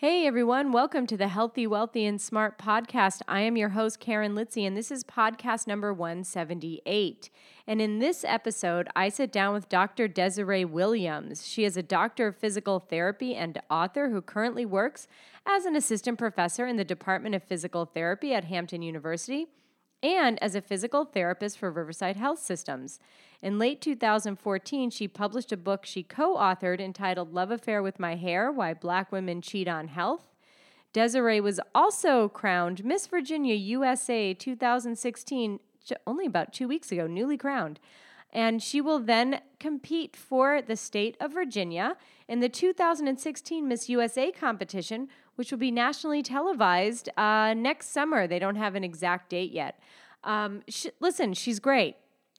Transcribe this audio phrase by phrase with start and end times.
[0.00, 3.20] Hey everyone, welcome to the Healthy, Wealthy, and Smart podcast.
[3.26, 7.30] I am your host, Karen Litzy, and this is podcast number 178.
[7.66, 10.06] And in this episode, I sit down with Dr.
[10.06, 11.44] Desiree Williams.
[11.44, 15.08] She is a doctor of physical therapy and author who currently works
[15.44, 19.48] as an assistant professor in the Department of Physical Therapy at Hampton University
[20.02, 23.00] and as a physical therapist for Riverside Health Systems.
[23.40, 28.16] In late 2014, she published a book she co authored entitled Love Affair with My
[28.16, 30.28] Hair Why Black Women Cheat on Health.
[30.92, 35.60] Desiree was also crowned Miss Virginia USA 2016
[36.06, 37.78] only about two weeks ago, newly crowned.
[38.32, 44.30] And she will then compete for the state of Virginia in the 2016 Miss USA
[44.30, 48.26] competition, which will be nationally televised uh, next summer.
[48.26, 49.78] They don't have an exact date yet.
[50.24, 51.94] Um, sh- listen, she's great.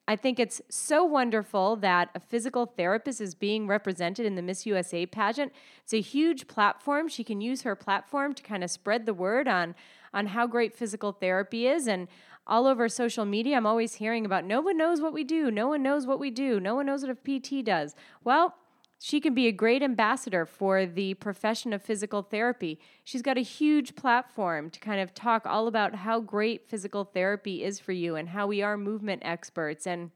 [0.06, 4.66] I think it's so wonderful that a physical therapist is being represented in the Miss
[4.66, 5.54] USA pageant.
[5.82, 7.08] It's a huge platform.
[7.08, 9.76] She can use her platform to kind of spread the word on
[10.14, 12.10] on how great physical therapy is and
[12.48, 15.52] all over social media I'm always hearing about no one knows what we do.
[15.52, 16.60] No one knows what we do.
[16.60, 17.96] No one knows what a PT does.
[18.26, 18.56] Well,
[19.02, 22.78] she can be a great ambassador for the profession of physical therapy.
[23.06, 27.64] She's got a huge platform to kind of talk all about how great physical therapy
[27.64, 30.12] is for you and how we are movement experts and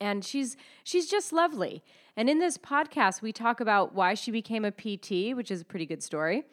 [0.00, 1.84] and she's she's just lovely.
[2.16, 5.66] And in this podcast we talk about why she became a PT, which is a
[5.66, 6.44] pretty good story,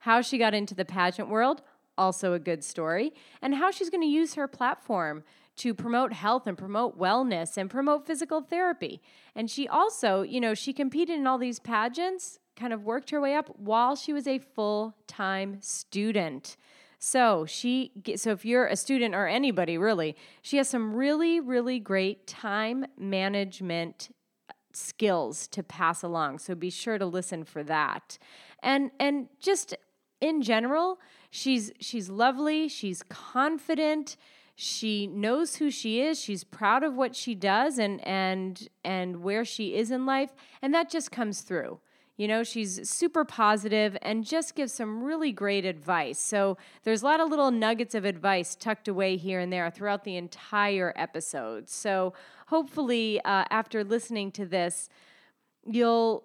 [0.00, 1.62] how she got into the pageant world,
[2.04, 3.12] also a good story,
[3.42, 5.22] and how she's going to use her platform
[5.56, 9.02] to promote health and promote wellness and promote physical therapy.
[9.34, 13.20] And she also, you know, she competed in all these pageants, kind of worked her
[13.20, 16.56] way up while she was a full-time student.
[16.98, 21.78] So she so if you're a student or anybody really, she has some really really
[21.80, 24.14] great time management
[24.48, 26.40] uh, skills to pass along.
[26.40, 28.18] So be sure to listen for that.
[28.62, 29.74] And and just
[30.20, 30.98] in general,
[31.30, 34.16] she's she's lovely, she's confident,
[34.62, 36.20] she knows who she is.
[36.20, 40.34] She's proud of what she does and and and where she is in life.
[40.60, 41.80] And that just comes through.
[42.18, 46.18] You know she's super positive and just gives some really great advice.
[46.18, 50.04] So there's a lot of little nuggets of advice tucked away here and there throughout
[50.04, 51.70] the entire episode.
[51.70, 52.12] So
[52.48, 54.90] hopefully uh, after listening to this
[55.64, 56.24] you'll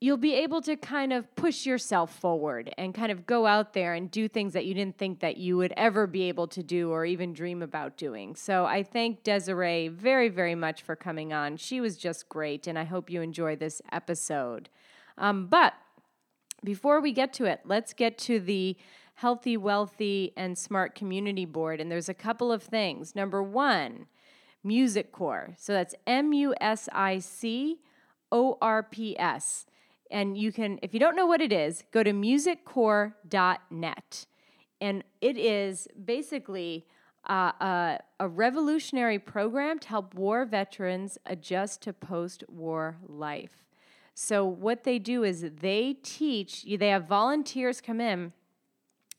[0.00, 3.92] you'll be able to kind of push yourself forward and kind of go out there
[3.92, 6.90] and do things that you didn't think that you would ever be able to do
[6.90, 8.34] or even dream about doing.
[8.34, 11.58] So I thank Desiree very, very much for coming on.
[11.58, 14.70] She was just great, and I hope you enjoy this episode.
[15.18, 15.74] Um, but
[16.64, 18.76] before we get to it, let's get to the
[19.14, 21.78] Healthy, Wealthy, and Smart Community Board.
[21.78, 23.14] And there's a couple of things.
[23.14, 24.06] Number one,
[24.64, 25.56] MusiCorps.
[25.58, 27.80] So that's M U S I C
[28.32, 29.66] O R P S.
[30.10, 34.26] And you can, if you don't know what it is, go to musicorps.net.
[34.80, 36.86] And it is basically
[37.28, 43.64] uh, a, a revolutionary program to help war veterans adjust to post war life.
[44.14, 46.76] So, what they do is they teach, you.
[46.76, 48.32] they have volunteers come in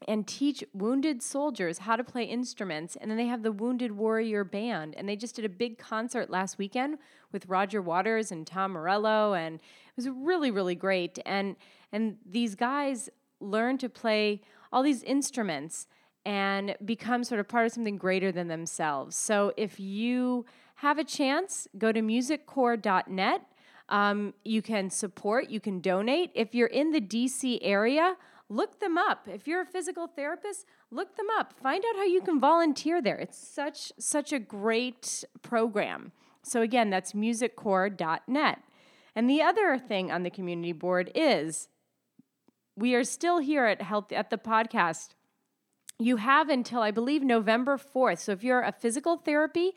[0.08, 2.96] and teach wounded soldiers how to play instruments.
[2.96, 4.96] And then they have the Wounded Warrior Band.
[4.98, 6.98] And they just did a big concert last weekend
[7.32, 9.34] with Roger Waters and Tom Morello.
[9.34, 11.20] And it was really, really great.
[11.26, 11.56] And,
[11.92, 13.10] and these guys
[13.40, 14.42] learn to play
[14.72, 15.88] all these instruments
[16.26, 19.16] and become sort of part of something greater than themselves.
[19.16, 20.46] So if you
[20.76, 23.42] have a chance, go to musicorps.net.
[23.90, 26.32] Um, you can support, you can donate.
[26.34, 28.16] If you're in the DC area,
[28.52, 29.28] look them up.
[29.28, 31.54] If you're a physical therapist, look them up.
[31.54, 33.18] Find out how you can volunteer there.
[33.18, 36.12] It's such such a great program.
[36.44, 38.60] So again, that's musicorps.net.
[39.16, 41.70] And the other thing on the community board is
[42.76, 45.10] we are still here at health at the podcast.
[46.00, 48.20] You have until I believe November 4th.
[48.20, 49.74] So if you're a physical therapy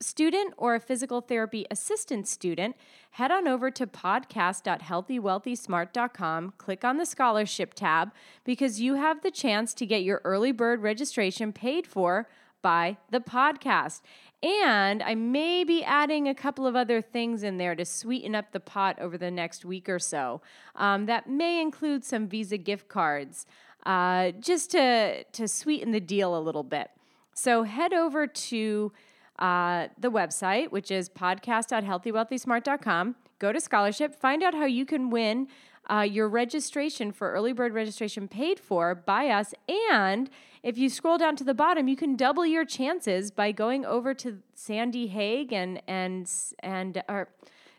[0.00, 2.74] student or a physical therapy assistant student,
[3.12, 8.10] head on over to podcast.healthywealthysmart.com, click on the scholarship tab
[8.44, 12.26] because you have the chance to get your early bird registration paid for
[12.62, 14.00] by the podcast.
[14.42, 18.52] And I may be adding a couple of other things in there to sweeten up
[18.52, 20.40] the pot over the next week or so.
[20.76, 23.44] Um, that may include some Visa gift cards,
[23.84, 26.90] uh, just to, to sweeten the deal a little bit.
[27.34, 28.92] So head over to
[29.40, 33.16] uh, the website, which is podcast.healthywealthysmart.com.
[33.38, 35.48] Go to scholarship, find out how you can win
[35.90, 39.52] uh, your registration for early bird registration paid for by us.
[39.92, 40.30] And
[40.62, 44.14] if you scroll down to the bottom, you can double your chances by going over
[44.14, 47.28] to Sandy Haig and and and or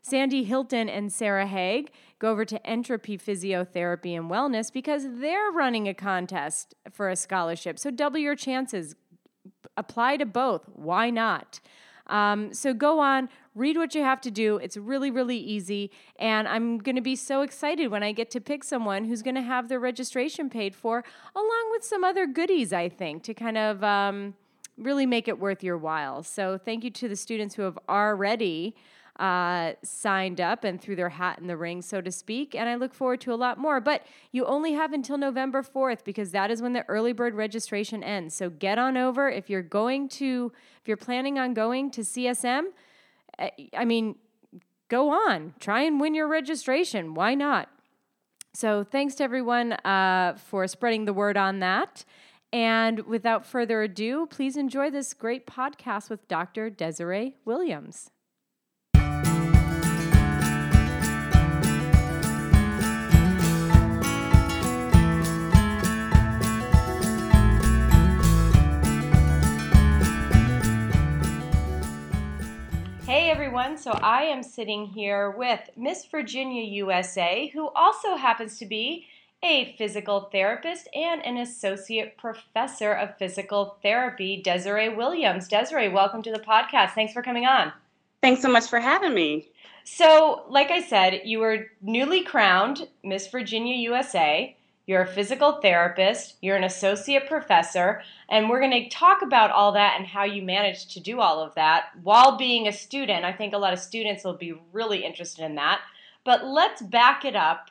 [0.01, 1.91] Sandy Hilton and Sarah Haig.
[2.17, 7.77] go over to Entropy Physiotherapy and Wellness because they're running a contest for a scholarship.
[7.77, 8.95] So double your chances.
[9.77, 10.63] Apply to both.
[10.73, 11.59] Why not?
[12.07, 14.57] Um, so go on, read what you have to do.
[14.57, 15.91] It's really, really easy.
[16.19, 19.35] And I'm going to be so excited when I get to pick someone who's going
[19.35, 21.03] to have their registration paid for,
[21.35, 24.33] along with some other goodies, I think, to kind of um,
[24.77, 26.23] really make it worth your while.
[26.23, 28.75] So thank you to the students who have already
[29.21, 32.55] uh, signed up and threw their hat in the ring, so to speak.
[32.55, 33.79] And I look forward to a lot more.
[33.79, 38.03] But you only have until November 4th because that is when the early bird registration
[38.03, 38.33] ends.
[38.33, 39.29] So get on over.
[39.29, 40.51] If you're going to,
[40.81, 42.63] if you're planning on going to CSM,
[43.37, 44.15] eh, I mean,
[44.89, 47.13] go on, try and win your registration.
[47.13, 47.69] Why not?
[48.53, 52.05] So thanks to everyone uh, for spreading the word on that.
[52.51, 56.69] And without further ado, please enjoy this great podcast with Dr.
[56.69, 58.10] Desiree Williams.
[73.11, 78.65] Hey everyone, so I am sitting here with Miss Virginia USA, who also happens to
[78.65, 79.05] be
[79.43, 85.49] a physical therapist and an associate professor of physical therapy, Desiree Williams.
[85.49, 86.91] Desiree, welcome to the podcast.
[86.91, 87.73] Thanks for coming on.
[88.21, 89.49] Thanks so much for having me.
[89.83, 94.55] So, like I said, you were newly crowned Miss Virginia USA.
[94.91, 99.71] You're a physical therapist, you're an associate professor, and we're going to talk about all
[99.71, 103.23] that and how you managed to do all of that while being a student.
[103.23, 105.79] I think a lot of students will be really interested in that.
[106.25, 107.69] But let's back it up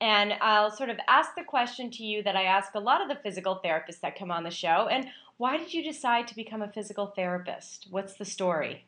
[0.00, 3.08] and I'll sort of ask the question to you that I ask a lot of
[3.08, 4.88] the physical therapists that come on the show.
[4.90, 7.88] And why did you decide to become a physical therapist?
[7.90, 8.86] What's the story?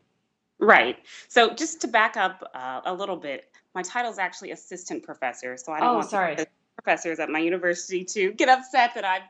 [0.58, 0.96] Right.
[1.29, 5.58] So just to back up uh, a little bit, my title is actually assistant professor.
[5.58, 6.37] So I don't oh, want sorry
[6.76, 9.23] professors at my university to get upset that I've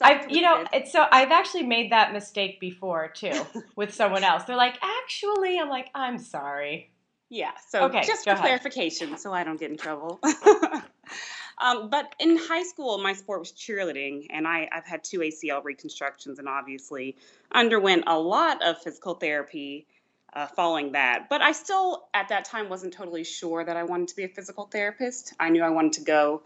[0.00, 3.46] I've, you know, it's so I've actually made that mistake before too
[3.76, 4.44] with someone else.
[4.44, 6.90] They're like, actually, I'm like, I'm sorry.
[7.28, 7.52] Yeah.
[7.68, 8.42] So okay, just for ahead.
[8.42, 10.20] clarification, so I don't get in trouble.
[11.62, 15.64] um, but in high school, my sport was cheerleading, and I, I've had two ACL
[15.64, 17.16] reconstructions, and obviously
[17.52, 19.86] underwent a lot of physical therapy
[20.34, 21.28] uh, following that.
[21.30, 24.28] But I still, at that time, wasn't totally sure that I wanted to be a
[24.28, 25.32] physical therapist.
[25.40, 26.42] I knew I wanted to go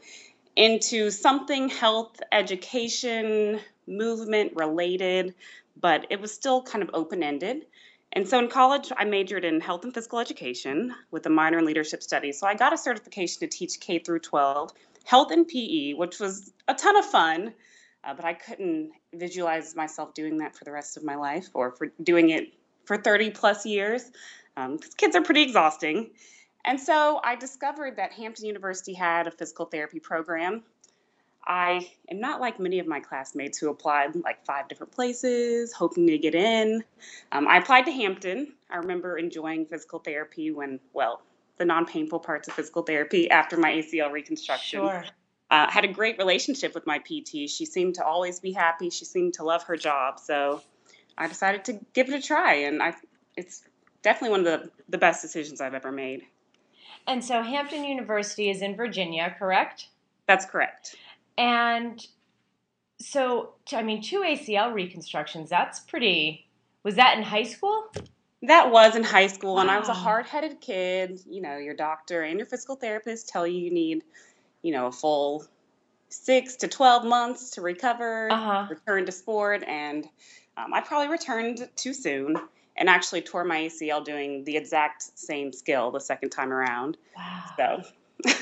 [0.56, 5.34] into something health education movement related,
[5.80, 7.66] but it was still kind of open ended.
[8.12, 11.66] And so in college, I majored in health and physical education with a minor in
[11.66, 12.40] leadership studies.
[12.40, 14.72] So I got a certification to teach K through 12
[15.04, 17.52] health and PE, which was a ton of fun.
[18.02, 21.72] Uh, but I couldn't visualize myself doing that for the rest of my life or
[21.72, 22.54] for doing it
[22.84, 24.04] for 30 plus years
[24.54, 26.10] because um, kids are pretty exhausting.
[26.66, 30.64] And so I discovered that Hampton University had a physical therapy program.
[31.46, 36.08] I am not like many of my classmates who applied like five different places, hoping
[36.08, 36.82] to get in.
[37.30, 38.52] Um, I applied to Hampton.
[38.68, 41.22] I remember enjoying physical therapy when, well,
[41.58, 44.80] the non painful parts of physical therapy after my ACL reconstruction.
[44.80, 45.04] Sure.
[45.48, 47.48] Uh, had a great relationship with my PT.
[47.48, 48.90] She seemed to always be happy.
[48.90, 50.18] She seemed to love her job.
[50.18, 50.60] So
[51.16, 52.94] I decided to give it a try, and I,
[53.36, 53.62] it's
[54.02, 56.24] definitely one of the, the best decisions I've ever made.
[57.06, 59.88] And so Hampton University is in Virginia, correct?
[60.26, 60.96] That's correct.
[61.38, 62.04] And
[62.98, 66.46] so, I mean, two ACL reconstructions, that's pretty.
[66.82, 67.86] Was that in high school?
[68.42, 71.20] That was in high school, and I was a hard headed kid.
[71.28, 74.04] You know, your doctor and your physical therapist tell you you need,
[74.62, 75.44] you know, a full
[76.08, 78.66] six to 12 months to recover, uh-huh.
[78.70, 79.64] return to sport.
[79.66, 80.06] And
[80.56, 82.36] um, I probably returned too soon
[82.76, 86.96] and actually tore my ACL doing the exact same skill the second time around.
[87.16, 87.44] Wow.
[87.56, 88.34] So,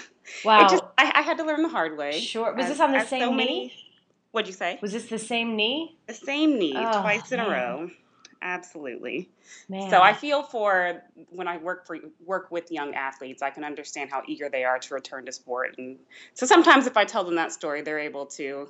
[0.44, 0.68] wow.
[0.70, 2.20] Just, I, I, had to learn the hard way.
[2.20, 2.52] Sure.
[2.54, 3.36] Was as, this on the same so knee?
[3.36, 3.74] Many,
[4.32, 4.78] what'd you say?
[4.82, 5.96] Was this the same knee?
[6.06, 7.46] The same knee, oh, twice in man.
[7.46, 7.90] a row.
[8.42, 9.30] Absolutely.
[9.70, 9.88] Man.
[9.88, 14.10] So I feel for when I work for work with young athletes, I can understand
[14.10, 15.98] how eager they are to return to sport, and
[16.34, 18.68] so sometimes if I tell them that story, they're able to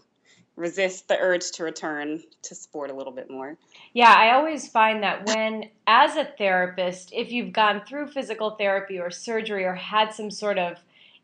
[0.57, 3.57] resist the urge to return to sport a little bit more.
[3.93, 8.99] Yeah, I always find that when, as a therapist, if you've gone through physical therapy
[8.99, 10.79] or surgery or had some sort of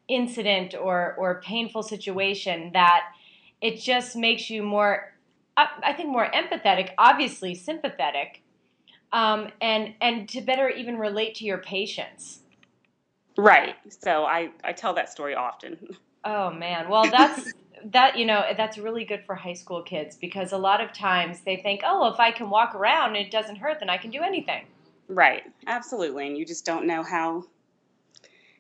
[0.09, 3.03] incident or, or painful situation, that
[3.61, 5.13] it just makes you more,
[5.57, 8.43] I think, more empathetic, obviously sympathetic,
[9.13, 12.41] um, and, and to better even relate to your patients.
[13.37, 13.77] Right.
[13.89, 15.97] So I, I tell that story often.
[16.25, 16.89] Oh, man.
[16.89, 17.53] Well, that's
[17.85, 21.41] that you know that's really good for high school kids because a lot of times
[21.41, 24.11] they think oh if i can walk around and it doesn't hurt then i can
[24.11, 24.67] do anything
[25.09, 27.45] right absolutely and you just don't know how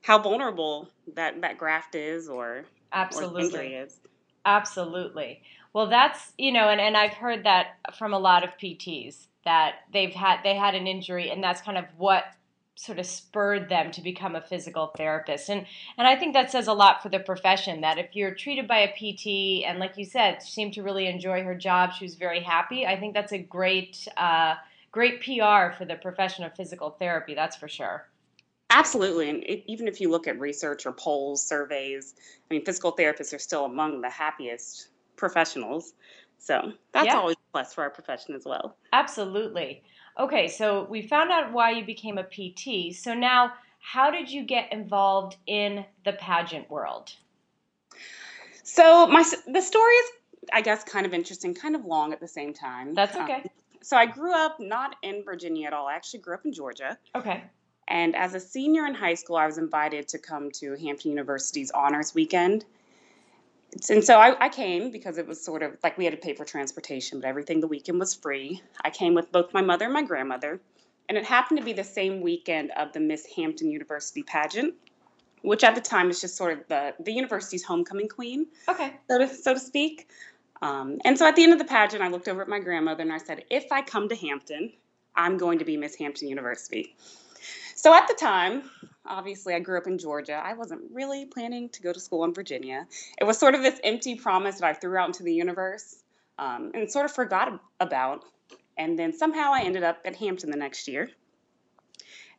[0.02, 4.00] how vulnerable that that graft is or absolutely or injury is.
[4.44, 5.42] Absolutely.
[5.72, 9.76] Well, that's you know, and, and I've heard that from a lot of PTs that
[9.92, 12.24] they've had they had an injury, and that's kind of what
[12.80, 15.50] sort of spurred them to become a physical therapist.
[15.50, 15.66] And
[15.98, 18.78] and I think that says a lot for the profession that if you're treated by
[18.78, 22.40] a PT and like you said, seemed to really enjoy her job, she was very
[22.40, 22.86] happy.
[22.86, 24.54] I think that's a great uh,
[24.92, 27.34] great PR for the profession of physical therapy.
[27.34, 28.08] That's for sure.
[28.70, 29.28] Absolutely.
[29.28, 32.14] And it, even if you look at research or polls, surveys,
[32.50, 35.92] I mean, physical therapists are still among the happiest professionals.
[36.38, 37.18] So that's yeah.
[37.18, 38.76] always a plus for our profession as well.
[38.92, 39.82] Absolutely.
[40.20, 42.94] Okay, so we found out why you became a PT.
[42.94, 47.10] So now, how did you get involved in the pageant world?
[48.62, 50.10] So my the story is,
[50.52, 52.92] I guess, kind of interesting, kind of long at the same time.
[52.92, 53.36] That's okay.
[53.36, 53.42] Um,
[53.80, 55.86] so I grew up not in Virginia at all.
[55.86, 56.98] I actually grew up in Georgia.
[57.14, 57.42] Okay.
[57.88, 61.70] And as a senior in high school, I was invited to come to Hampton University's
[61.70, 62.66] honors weekend
[63.88, 66.34] and so I, I, came because it was sort of like we had to pay
[66.34, 68.62] for transportation, but everything the weekend was free.
[68.84, 70.60] I came with both my mother and my grandmother,
[71.08, 74.74] and it happened to be the same weekend of the Miss Hampton University pageant,
[75.42, 79.18] which at the time was just sort of the the university's homecoming queen, okay, so
[79.18, 80.08] to so to speak.
[80.62, 83.02] Um, and so at the end of the pageant, I looked over at my grandmother
[83.02, 84.72] and I said, "If I come to Hampton,
[85.14, 86.96] I'm going to be Miss Hampton University."
[87.76, 88.64] So at the time,
[89.10, 90.40] obviously, I grew up in Georgia.
[90.42, 92.86] I wasn't really planning to go to school in Virginia.
[93.18, 95.96] It was sort of this empty promise that I threw out into the universe
[96.38, 98.24] um, and sort of forgot about.
[98.78, 101.10] And then somehow I ended up at Hampton the next year.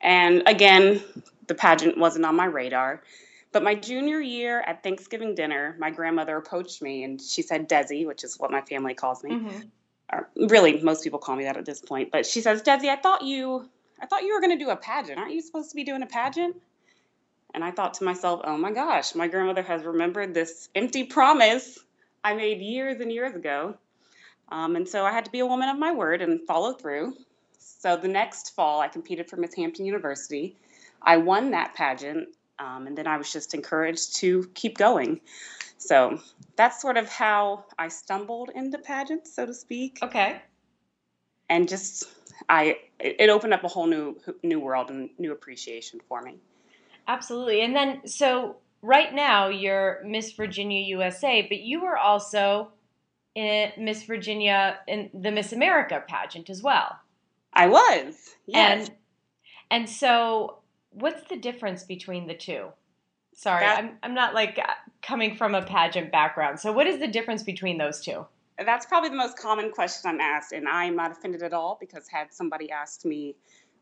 [0.02, 1.04] And again,
[1.48, 3.04] the pageant wasn't on my radar.
[3.52, 8.08] But my junior year at Thanksgiving dinner, my grandmother approached me and she said, Desi,
[8.08, 9.32] which is what my family calls me.
[9.32, 9.60] Mm-hmm.
[10.14, 12.12] Or really, most people call me that at this point.
[12.12, 13.70] But she says, Desi, I thought you
[14.02, 15.20] I thought you were going to do a pageant.
[15.20, 16.56] Aren't you supposed to be doing a pageant?
[17.54, 21.78] And I thought to myself, oh my gosh, my grandmother has remembered this empty promise
[22.24, 23.76] I made years and years ago.
[24.50, 27.16] Um, and so I had to be a woman of my word and follow through.
[27.60, 30.56] So the next fall, I competed for Miss Hampton University.
[31.02, 32.30] I won that pageant,
[32.60, 35.20] um, and then I was just encouraged to keep going.
[35.78, 36.20] So
[36.56, 40.00] that's sort of how I stumbled into pageants, so to speak.
[40.04, 40.42] Okay.
[41.50, 42.06] And just
[42.48, 46.38] I it opened up a whole new new world and new appreciation for me.
[47.08, 47.62] Absolutely.
[47.62, 52.72] And then so right now you're Miss Virginia USA, but you were also
[53.36, 57.00] in Miss Virginia in the Miss America pageant as well.
[57.54, 58.16] I was.
[58.46, 58.88] Yes.
[58.88, 58.98] And
[59.70, 60.60] and so
[60.92, 62.68] what's the difference between the two?
[63.34, 64.60] Sorry, that, I'm I'm not like
[65.02, 66.60] coming from a pageant background.
[66.60, 68.26] So what is the difference between those two?
[68.58, 72.08] That's probably the most common question I'm asked, and I'm not offended at all because
[72.08, 73.36] had somebody asked me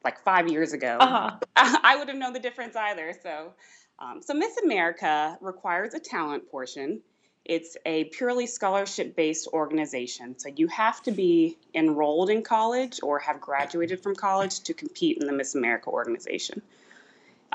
[0.03, 1.37] like five years ago, uh-huh.
[1.83, 3.13] I would have known the difference either.
[3.21, 3.53] So,
[3.99, 7.01] um, so Miss America requires a talent portion.
[7.43, 10.37] It's a purely scholarship based organization.
[10.37, 15.17] So you have to be enrolled in college or have graduated from college to compete
[15.19, 16.61] in the Miss America organization.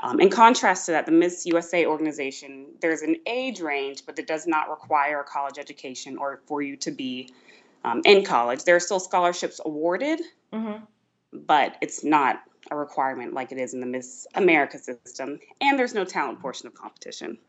[0.05, 4.27] Um, in contrast to that, the Miss USA organization, there's an age range, but it
[4.27, 7.31] does not require a college education or for you to be
[7.83, 8.65] um, in college.
[8.65, 10.21] There are still scholarships awarded,
[10.53, 10.83] mm-hmm.
[11.33, 15.39] but it's not a requirement like it is in the Miss America system.
[15.59, 17.39] And there's no talent portion of competition.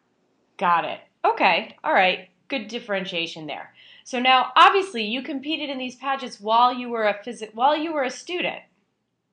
[0.57, 1.01] Got it.
[1.27, 1.77] Okay.
[1.85, 2.31] All right.
[2.49, 3.75] Good differentiation there.
[4.05, 7.93] So now, obviously, you competed in these pageants while you were a phys- while you
[7.93, 8.63] were a student.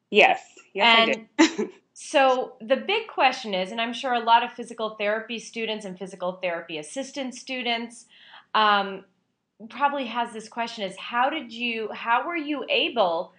[0.10, 0.42] Yes.
[0.74, 1.70] Yes, and I did.
[1.94, 5.98] So the big question is, and I'm sure a lot of physical therapy students and
[5.98, 8.06] physical therapy assistant students
[8.56, 9.06] um,
[9.70, 13.34] probably has this question: is how did you, how were you able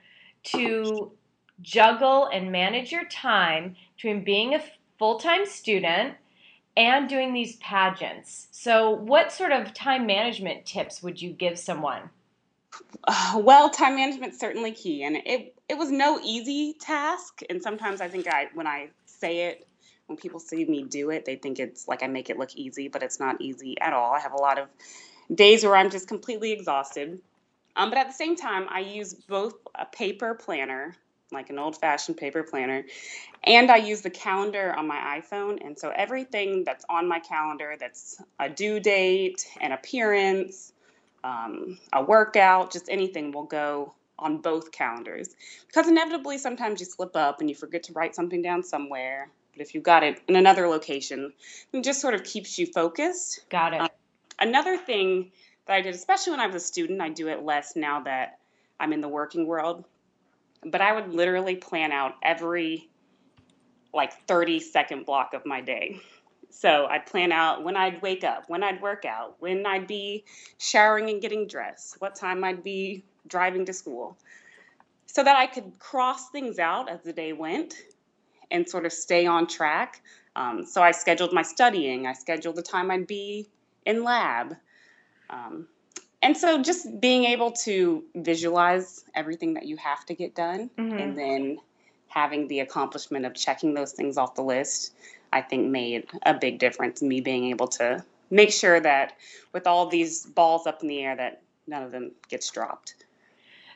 [0.45, 1.13] to
[1.63, 4.63] juggle and manage your time between being a
[4.99, 6.15] full time student
[6.77, 8.47] and doing these pageants?
[8.53, 12.11] So, what sort of time management tips would you give someone?
[13.37, 17.41] Well, time management certainly key, and it it was no easy task.
[17.51, 19.67] And sometimes I think I when I say it,
[20.07, 22.89] when people see me do it, they think it's like I make it look easy,
[22.89, 24.13] but it's not easy at all.
[24.13, 24.69] I have a lot of
[25.35, 27.21] days where I'm just completely exhausted.
[27.77, 30.95] Um, but at the same time, I use both a paper planner,
[31.33, 32.85] like an old fashioned paper planner,
[33.43, 35.65] and I use the calendar on my iPhone.
[35.65, 40.74] And so everything that's on my calendar that's a due date, an appearance,
[41.25, 45.31] um, a workout, just anything will go on both calendars.
[45.67, 49.29] Because inevitably, sometimes you slip up and you forget to write something down somewhere.
[49.53, 51.33] But if you've got it in another location,
[51.73, 53.41] it just sort of keeps you focused.
[53.51, 53.81] Got it.
[53.81, 53.89] Uh,
[54.39, 55.33] another thing
[55.67, 58.39] that I did, especially when I was a student, I do it less now that
[58.79, 59.85] I'm in the working world.
[60.65, 62.89] But I would literally plan out every
[63.93, 66.01] like 30 second block of my day.
[66.57, 70.25] So I'd plan out when I'd wake up, when I'd work out, when I'd be
[70.59, 74.17] showering and getting dressed, what time I'd be driving to school,
[75.07, 77.75] so that I could cross things out as the day went
[78.53, 80.01] and sort of stay on track.
[80.37, 83.49] Um, so I scheduled my studying, I scheduled the time I'd be
[83.85, 84.55] in lab.
[85.31, 85.67] Um,
[86.23, 90.99] and so just being able to visualize everything that you have to get done mm-hmm.
[90.99, 91.59] and then
[92.07, 94.95] having the accomplishment of checking those things off the list
[95.35, 99.15] I think made a big difference in me being able to make sure that
[99.53, 102.95] with all these balls up in the air that none of them gets dropped.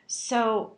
[0.07, 0.77] So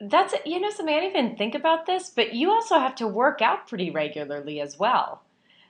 [0.00, 3.08] that's you know something I didn't even think about this, but you also have to
[3.08, 5.22] work out pretty regularly as well.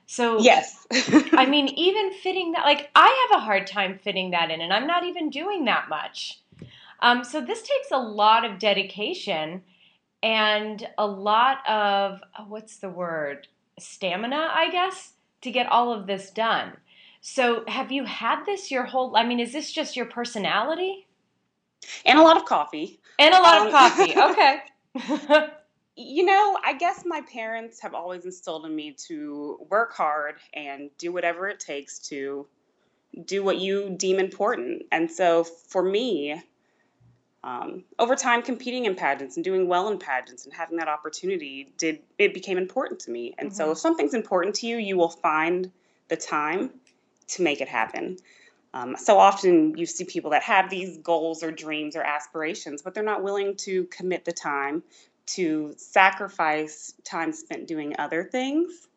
[0.05, 0.85] So yes,
[1.31, 4.73] I mean even fitting that like I have a hard time fitting that in, and
[4.73, 6.41] I'm not even doing that much.
[7.01, 9.63] Um, so this takes a lot of dedication
[10.21, 13.47] and a lot of oh, what's the word
[13.79, 16.73] stamina, I guess, to get all of this done.
[17.21, 19.15] So, have you had this your whole?
[19.15, 21.07] I mean, is this just your personality?
[22.05, 22.99] And a lot of coffee.
[23.17, 24.13] And a lot um, of coffee.
[24.17, 25.47] Okay.
[25.95, 30.89] you know, I guess my parents have always instilled in me to work hard and
[30.97, 32.47] do whatever it takes to
[33.25, 34.83] do what you deem important.
[34.91, 36.41] And so for me,
[37.43, 41.71] um, over time competing in pageants and doing well in pageants and having that opportunity
[41.77, 43.33] did it became important to me.
[43.37, 43.55] And mm-hmm.
[43.55, 45.71] so if something's important to you you will find
[46.09, 46.71] the time
[47.27, 48.17] to make it happen.
[48.73, 52.93] Um, so often you see people that have these goals or dreams or aspirations but
[52.93, 54.83] they're not willing to commit the time
[55.27, 58.87] to sacrifice time spent doing other things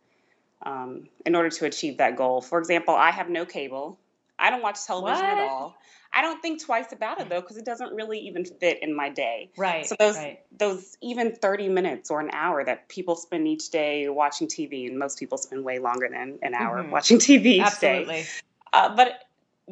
[0.63, 2.41] um, in order to achieve that goal.
[2.41, 4.01] For example i have no cable.
[4.37, 5.39] I don't watch television what?
[5.39, 5.77] at all
[6.14, 9.09] I don't think twice about it though because it doesn't really even fit in my
[9.09, 9.50] day.
[9.57, 9.87] Right.
[9.87, 10.40] So those right.
[10.59, 14.99] those even 30 minutes or an hour that people spend each day watching TV and
[14.99, 16.90] most people spend way longer than an hour mm-hmm.
[16.90, 18.23] watching TV each Absolutely.
[18.23, 18.26] day.
[18.73, 19.25] Uh, but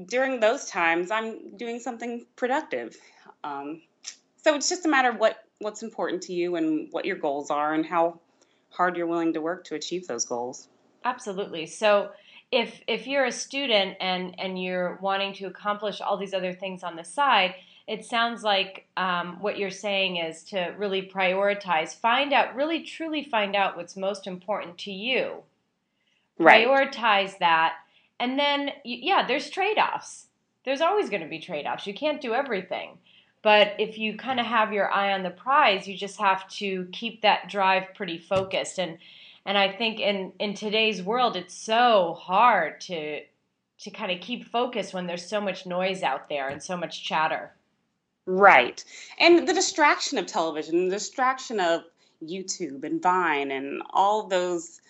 [0.07, 2.97] during those times I'm doing something productive.
[3.45, 3.83] Um,
[4.43, 7.51] so it's just a matter of what what's important to you and what your goals
[7.51, 8.19] are and how
[8.71, 10.69] hard you're willing to work to achieve those goals.
[11.05, 11.67] Absolutely.
[11.67, 12.11] So
[12.53, 16.83] if if you're a student and and you're wanting to accomplish all these other things
[16.83, 17.55] on the side
[17.91, 23.25] it sounds like um, what you're saying is to really prioritize find out really truly
[23.25, 25.43] find out what's most important to you.
[26.39, 26.67] Right.
[26.67, 27.75] prioritize that.
[28.21, 30.27] And then yeah there's trade-offs.
[30.65, 31.87] There's always going to be trade-offs.
[31.87, 32.99] You can't do everything.
[33.43, 36.87] But if you kind of have your eye on the prize you just have to
[36.93, 38.79] keep that drive pretty focused.
[38.79, 38.99] And
[39.47, 43.21] and I think in in today's world, it's so hard to
[43.81, 47.03] to kind of keep focus when there's so much noise out there and so much
[47.03, 47.53] chatter.
[48.27, 48.85] Right,
[49.19, 51.83] and the distraction of television, the distraction of
[52.23, 54.81] YouTube and Vine, and all those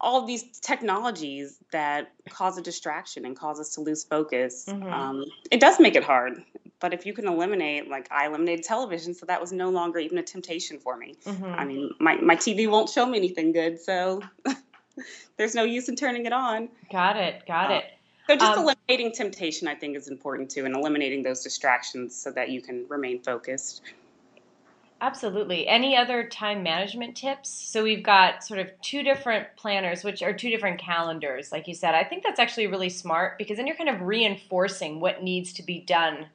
[0.00, 4.66] all these technologies that cause a distraction and cause us to lose focus.
[4.68, 4.92] Mm-hmm.
[4.92, 6.42] Um, it does make it hard.
[6.78, 10.18] But if you can eliminate, like I eliminated television, so that was no longer even
[10.18, 11.14] a temptation for me.
[11.24, 11.44] Mm-hmm.
[11.44, 14.22] I mean, my, my TV won't show me anything good, so
[15.36, 16.68] there's no use in turning it on.
[16.92, 17.46] Got it.
[17.46, 17.84] Got uh, it.
[18.28, 22.30] So just um, eliminating temptation, I think, is important too, and eliminating those distractions so
[22.32, 23.82] that you can remain focused.
[25.00, 25.68] Absolutely.
[25.68, 27.50] Any other time management tips?
[27.50, 31.74] So we've got sort of two different planners, which are two different calendars, like you
[31.74, 31.94] said.
[31.94, 35.62] I think that's actually really smart because then you're kind of reinforcing what needs to
[35.62, 36.26] be done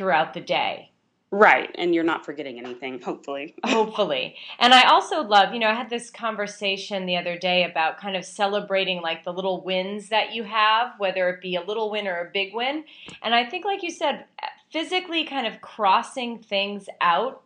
[0.00, 0.90] throughout the day.
[1.30, 3.54] Right, and you're not forgetting anything, hopefully.
[3.64, 4.34] hopefully.
[4.58, 8.16] And I also love, you know, I had this conversation the other day about kind
[8.16, 12.08] of celebrating like the little wins that you have, whether it be a little win
[12.08, 12.84] or a big win.
[13.22, 14.24] And I think, like you said,
[14.72, 17.42] physically kind of crossing things out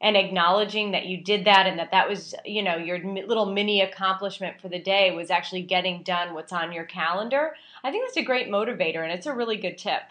[0.00, 3.82] and acknowledging that you did that and that that was you know your little mini
[3.82, 8.16] accomplishment for the day was actually getting done what's on your calendar i think that's
[8.16, 10.02] a great motivator and it's a really good tip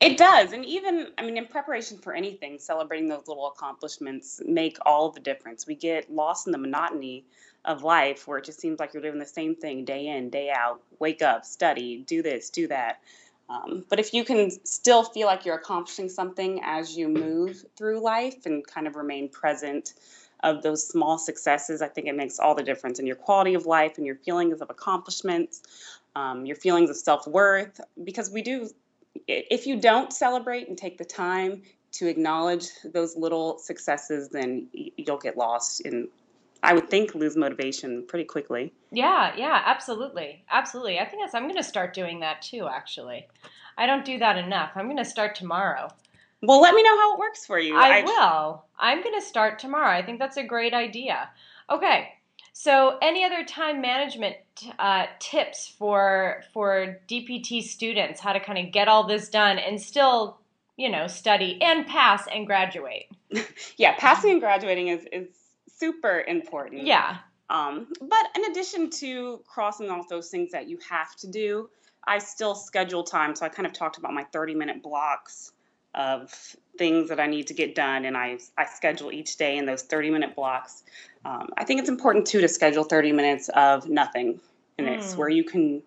[0.00, 4.76] it does and even i mean in preparation for anything celebrating those little accomplishments make
[4.86, 7.24] all the difference we get lost in the monotony
[7.66, 10.50] of life where it just seems like you're doing the same thing day in day
[10.50, 13.00] out wake up study do this do that
[13.50, 18.00] um, but if you can still feel like you're accomplishing something as you move through
[18.00, 19.94] life and kind of remain present
[20.44, 23.66] of those small successes, I think it makes all the difference in your quality of
[23.66, 25.62] life and your feelings of accomplishments,
[26.14, 27.80] um, your feelings of self worth.
[28.04, 28.70] Because we do,
[29.26, 35.18] if you don't celebrate and take the time to acknowledge those little successes, then you'll
[35.18, 36.08] get lost in
[36.62, 38.72] I would think lose motivation pretty quickly.
[38.92, 40.44] Yeah, yeah, absolutely.
[40.50, 40.98] Absolutely.
[40.98, 43.26] I think that's, I'm going to start doing that too, actually.
[43.78, 44.72] I don't do that enough.
[44.74, 45.88] I'm going to start tomorrow.
[46.42, 47.76] Well, let me know how it works for you.
[47.76, 48.64] I, I will.
[48.78, 49.90] I'm going to start tomorrow.
[49.96, 51.30] I think that's a great idea.
[51.70, 52.12] Okay.
[52.62, 54.36] So, any other time management
[54.78, 58.20] uh, tips for for DPT students?
[58.20, 60.38] How to kind of get all this done and still,
[60.76, 63.06] you know, study and pass and graduate?
[63.78, 65.28] yeah, passing and graduating is is
[65.78, 66.86] super important.
[66.86, 67.16] Yeah.
[67.48, 71.70] Um, but in addition to crossing off those things that you have to do,
[72.06, 73.34] I still schedule time.
[73.36, 75.52] So I kind of talked about my 30 minute blocks
[75.94, 76.30] of
[76.80, 79.82] things that I need to get done, and I, I schedule each day in those
[79.82, 80.82] 30 minute blocks.
[81.26, 84.40] Um, I think it's important too to schedule 30 minutes of nothing
[84.78, 84.98] and mm.
[84.98, 85.82] it's where you can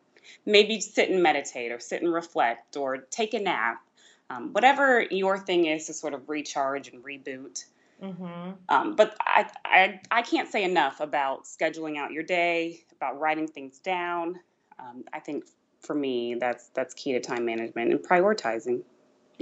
[0.46, 3.82] maybe sit and meditate or sit and reflect or take a nap.
[4.30, 7.66] Um, whatever your thing is to sort of recharge and reboot.
[8.02, 8.52] Mm-hmm.
[8.70, 13.48] Um, but I, I, I can't say enough about scheduling out your day, about writing
[13.48, 14.40] things down.
[14.80, 15.46] Um, I think
[15.82, 18.82] for me, that's that's key to time management and prioritizing.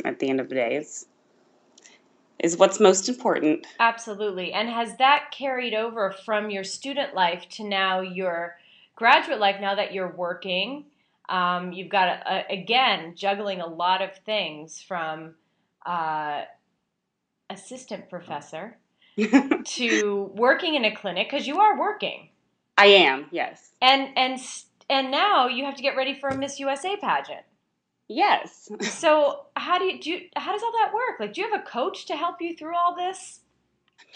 [0.06, 1.06] At the end of the day, is
[2.42, 3.66] is what's most important.
[3.80, 8.58] Absolutely, and has that carried over from your student life to now your
[8.96, 9.62] graduate life?
[9.62, 10.86] Now that you're working,
[11.30, 15.36] um, you've got a, a, again juggling a lot of things from.
[15.86, 16.44] Uh,
[17.52, 18.78] assistant professor
[19.66, 22.30] to working in a clinic because you are working.
[22.78, 23.72] I am, yes.
[23.82, 24.40] And and
[24.90, 27.42] and now you have to get ready for a Miss USA pageant.
[28.12, 28.70] Yes.
[28.82, 30.10] so how do you do?
[30.12, 31.20] You, how does all that work?
[31.20, 33.40] Like, do you have a coach to help you through all this?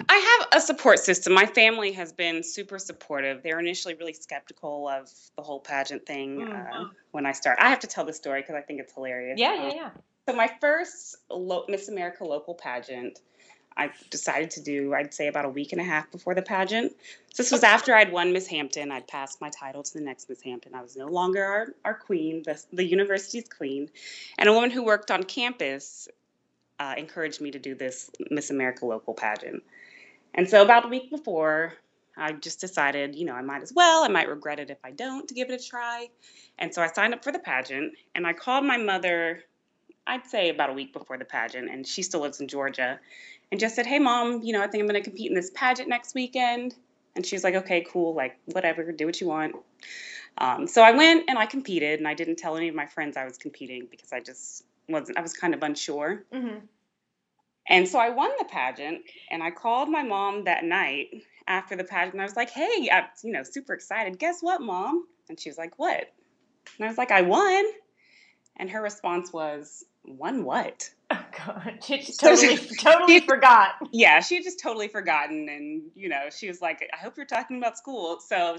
[0.10, 0.16] I
[0.50, 1.34] have a support system.
[1.34, 3.44] My family has been super supportive.
[3.44, 6.84] They were initially really skeptical of the whole pageant thing mm-hmm.
[6.84, 7.64] uh, when I started.
[7.64, 9.40] I have to tell the story because I think it's hilarious.
[9.40, 9.90] Yeah, yeah, yeah.
[10.28, 13.20] So my first lo- Miss America local pageant,
[13.78, 16.94] I decided to do, I'd say about a week and a half before the pageant.
[17.34, 18.92] So this was after I'd won Miss Hampton.
[18.92, 20.74] I'd passed my title to the next Miss Hampton.
[20.74, 23.90] I was no longer our, our queen, the, the university's queen.
[24.38, 26.08] And a woman who worked on campus
[26.80, 29.64] uh, encouraged me to do this Miss America local pageant.
[30.34, 31.74] And so about a week before,
[32.18, 34.04] I just decided, you know, I might as well.
[34.04, 36.08] I might regret it if I don't to give it a try.
[36.58, 39.44] And so I signed up for the pageant and I called my mother
[40.08, 43.00] I'd say about a week before the pageant, and she still lives in Georgia,
[43.52, 45.52] and just said, Hey, mom, you know, I think I'm going to compete in this
[45.52, 46.76] pageant next weekend.
[47.16, 49.56] And she was like, Okay, cool, like, whatever, do what you want.
[50.38, 53.18] Um, so I went and I competed, and I didn't tell any of my friends
[53.18, 56.24] I was competing because I just wasn't, I was kind of unsure.
[56.34, 56.66] Mm-hmm.
[57.68, 61.84] And so I won the pageant, and I called my mom that night after the
[61.84, 62.14] pageant.
[62.14, 64.20] And I was like, Hey, I'm, you know, super excited.
[64.20, 65.08] Guess what, mom?
[65.30, 66.12] And she was like, What?
[66.78, 67.66] And I was like, I won.
[68.58, 70.90] And her response was, won what?
[71.12, 73.74] Oh God, she just totally, totally forgot.
[73.92, 77.58] Yeah, she just totally forgotten, and you know, she was like, "I hope you're talking
[77.58, 78.58] about school." So,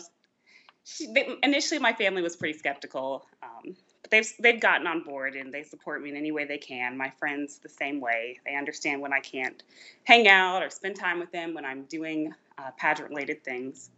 [0.84, 5.36] she, they, initially, my family was pretty skeptical, um, but they've they've gotten on board
[5.36, 6.96] and they support me in any way they can.
[6.96, 8.40] My friends the same way.
[8.46, 9.62] They understand when I can't
[10.04, 13.90] hang out or spend time with them when I'm doing uh, pageant related things.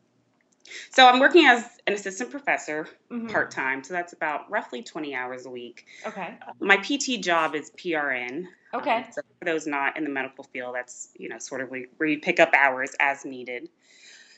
[0.91, 3.29] So I'm working as an assistant professor mm-hmm.
[3.29, 3.83] part time.
[3.85, 5.87] So that's about roughly 20 hours a week.
[6.07, 6.37] Okay.
[6.61, 8.47] My PT job is PRN.
[8.75, 8.97] Okay.
[8.97, 12.09] Um, so for those not in the medical field, that's you know sort of where
[12.09, 13.69] you pick up hours as needed.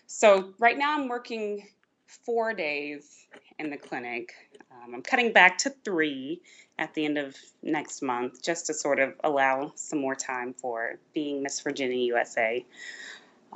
[0.06, 1.66] So right now I'm working
[2.06, 3.26] four days
[3.58, 4.32] in the clinic.
[4.70, 6.40] Um, I'm cutting back to three
[6.78, 10.98] at the end of next month just to sort of allow some more time for
[11.12, 12.64] being Miss Virginia USA.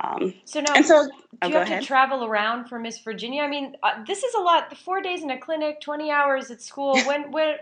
[0.03, 1.81] Um, so now, and so, do oh, you have ahead.
[1.81, 3.43] to travel around for Miss Virginia?
[3.43, 4.69] I mean, uh, this is a lot.
[4.69, 6.99] The four days in a clinic, twenty hours at school.
[7.05, 7.55] When when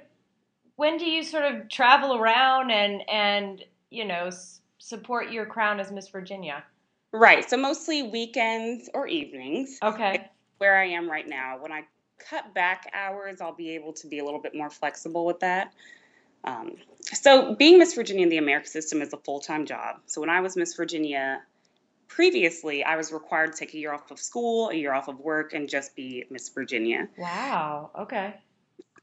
[0.76, 5.80] when do you sort of travel around and and you know s- support your crown
[5.80, 6.64] as Miss Virginia?
[7.12, 7.48] Right.
[7.48, 9.78] So mostly weekends or evenings.
[9.84, 10.28] Okay.
[10.58, 11.84] Where I am right now, when I
[12.18, 15.74] cut back hours, I'll be able to be a little bit more flexible with that.
[16.44, 19.98] Um, so being Miss Virginia in the American system is a full time job.
[20.08, 21.42] So when I was Miss Virginia
[22.08, 25.20] previously I was required to take a year off of school, a year off of
[25.20, 27.08] work, and just be Miss Virginia.
[27.18, 27.92] Wow.
[27.98, 28.36] Okay.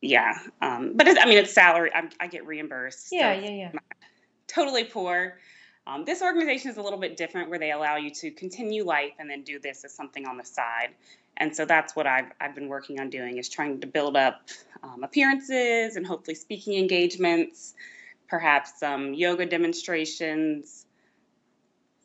[0.00, 0.38] Yeah.
[0.62, 1.90] Um, but I mean, it's salary.
[1.94, 3.08] I, I get reimbursed.
[3.12, 3.72] Yeah, so yeah, yeah.
[4.46, 5.38] Totally poor.
[5.86, 9.12] Um, this organization is a little bit different where they allow you to continue life
[9.18, 10.90] and then do this as something on the side.
[11.36, 14.42] And so that's what I've, I've been working on doing is trying to build up
[14.82, 17.74] um, appearances and hopefully speaking engagements,
[18.28, 20.86] perhaps some yoga demonstrations,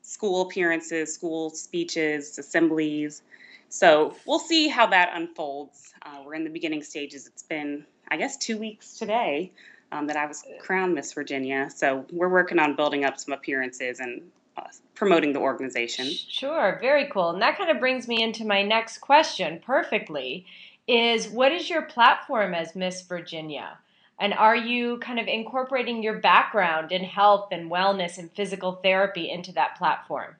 [0.06, 3.22] school appearances, school speeches, assemblies.
[3.70, 5.94] So we'll see how that unfolds.
[6.02, 7.28] Uh, we're in the beginning stages.
[7.28, 9.52] It's been, I guess, two weeks today
[9.92, 11.70] um, that I was crowned Miss Virginia.
[11.74, 14.22] So we're working on building up some appearances and
[14.58, 14.64] uh,
[14.94, 16.08] promoting the organization.
[16.08, 17.32] Sure, very cool.
[17.32, 20.46] And that kind of brings me into my next question perfectly
[20.88, 23.80] is what is your platform as Miss Virginia?
[24.20, 29.30] And are you kind of incorporating your background in health and wellness and physical therapy
[29.30, 30.36] into that platform?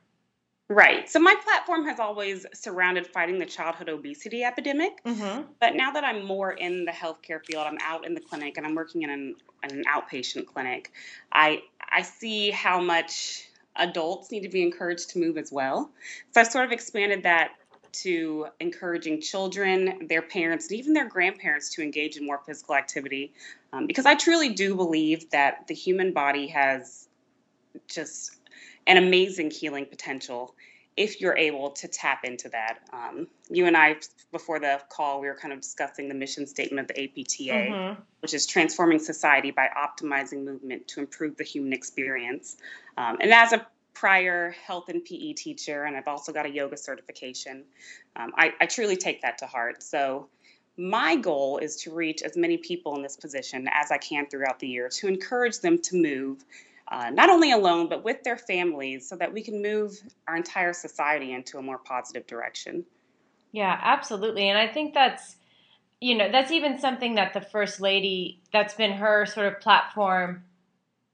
[0.68, 1.08] Right.
[1.08, 5.04] So my platform has always surrounded fighting the childhood obesity epidemic.
[5.04, 5.44] Mm-hmm.
[5.60, 8.66] But now that I'm more in the healthcare field, I'm out in the clinic and
[8.66, 10.92] I'm working in an, in an outpatient clinic.
[11.32, 11.62] I
[11.92, 15.92] I see how much adults need to be encouraged to move as well.
[16.32, 17.52] So I've sort of expanded that
[18.02, 23.34] to encouraging children, their parents, and even their grandparents to engage in more physical activity.
[23.74, 27.08] Um, because I truly do believe that the human body has
[27.88, 28.38] just
[28.88, 30.56] an amazing healing potential
[30.98, 32.80] if you're able to tap into that.
[32.94, 33.98] Um, you and I,
[34.32, 38.02] before the call, we were kind of discussing the mission statement of the APTA, mm-hmm.
[38.22, 42.56] which is transforming society by optimizing movement to improve the human experience.
[42.98, 46.78] Um, and as a prior health and PE teacher, and I've also got a yoga
[46.78, 47.64] certification.
[48.16, 49.82] Um, I, I truly take that to heart.
[49.82, 50.28] So,
[50.78, 54.60] my goal is to reach as many people in this position as I can throughout
[54.60, 56.44] the year to encourage them to move,
[56.90, 60.74] uh, not only alone, but with their families, so that we can move our entire
[60.74, 62.84] society into a more positive direction.
[63.54, 64.50] Yeah, absolutely.
[64.50, 65.38] And I think that's,
[66.02, 70.44] you know, that's even something that the First Lady, that's been her sort of platform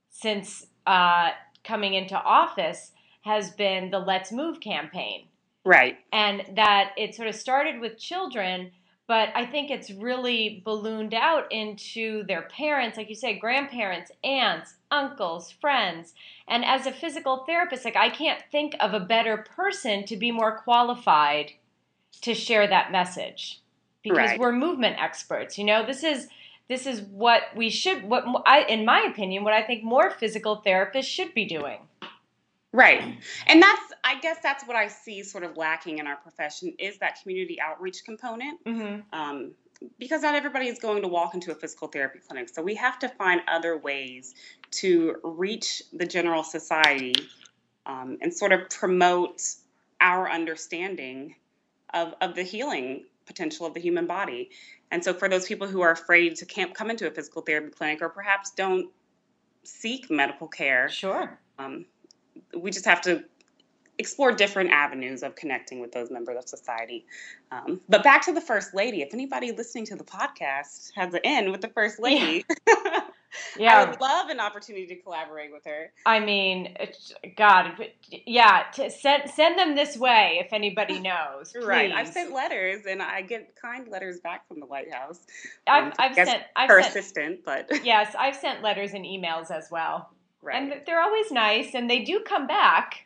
[0.10, 1.30] since uh,
[1.64, 5.28] coming into office has been the Let's Move campaign.
[5.64, 5.98] Right.
[6.12, 8.72] And that it sort of started with children,
[9.08, 14.76] but I think it's really ballooned out into their parents, like you said, grandparents, aunts,
[14.90, 16.14] uncles, friends.
[16.48, 20.32] And as a physical therapist, like I can't think of a better person to be
[20.32, 21.52] more qualified
[22.22, 23.62] to share that message
[24.04, 24.40] because right.
[24.40, 25.58] we're movement experts.
[25.58, 26.28] You know, this is
[26.72, 30.64] this is what we should what I in my opinion what I think more physical
[30.66, 31.80] therapists should be doing.
[32.72, 33.18] Right.
[33.48, 36.98] And that's I guess that's what I see sort of lacking in our profession is
[37.00, 38.64] that community outreach component.
[38.64, 39.02] Mm-hmm.
[39.12, 39.52] Um,
[40.00, 42.48] because not everybody is going to walk into a physical therapy clinic.
[42.50, 44.36] So we have to find other ways
[44.72, 47.16] to reach the general society
[47.86, 49.42] um, and sort of promote
[50.00, 51.36] our understanding
[51.94, 54.52] of, of the healing potential of the human body.
[54.92, 57.70] And so, for those people who are afraid to can't come into a physical therapy
[57.70, 58.90] clinic or perhaps don't
[59.64, 61.86] seek medical care, sure, um,
[62.58, 63.24] we just have to
[63.98, 67.06] explore different avenues of connecting with those members of society.
[67.52, 69.02] Um, but back to the first lady.
[69.02, 73.02] If anybody listening to the podcast has an in with the first lady, yeah.
[73.58, 73.78] yeah.
[73.82, 75.92] I would love an opportunity to collaborate with her.
[76.06, 76.76] I mean,
[77.38, 77.74] God,
[78.26, 81.54] yeah, send send them this way if anybody knows.
[81.64, 81.92] right.
[81.92, 85.20] I've sent letters and I get kind letters back from the White House.
[85.68, 89.52] I've, um, I've sent I've her sent, assistant, but yes, I've sent letters and emails
[89.52, 90.10] as well.
[90.42, 90.62] Right.
[90.62, 93.06] And they're always nice, and they do come back.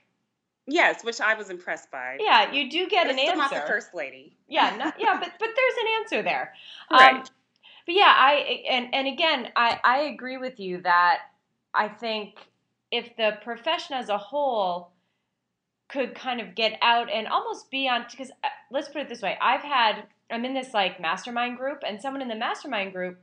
[0.67, 2.17] Yes, which I was impressed by.
[2.19, 3.35] Yeah, you do get an answer.
[3.35, 4.35] Not the first lady.
[4.47, 6.53] Yeah, not, yeah, but but there's an answer there.
[6.89, 7.29] Right.
[7.85, 11.19] But yeah, I and and again, I I agree with you that
[11.73, 12.35] I think
[12.91, 14.91] if the profession as a whole
[15.87, 19.21] could kind of get out and almost be on because uh, let's put it this
[19.21, 23.19] way, I've had I'm in this like mastermind group, and someone in the mastermind group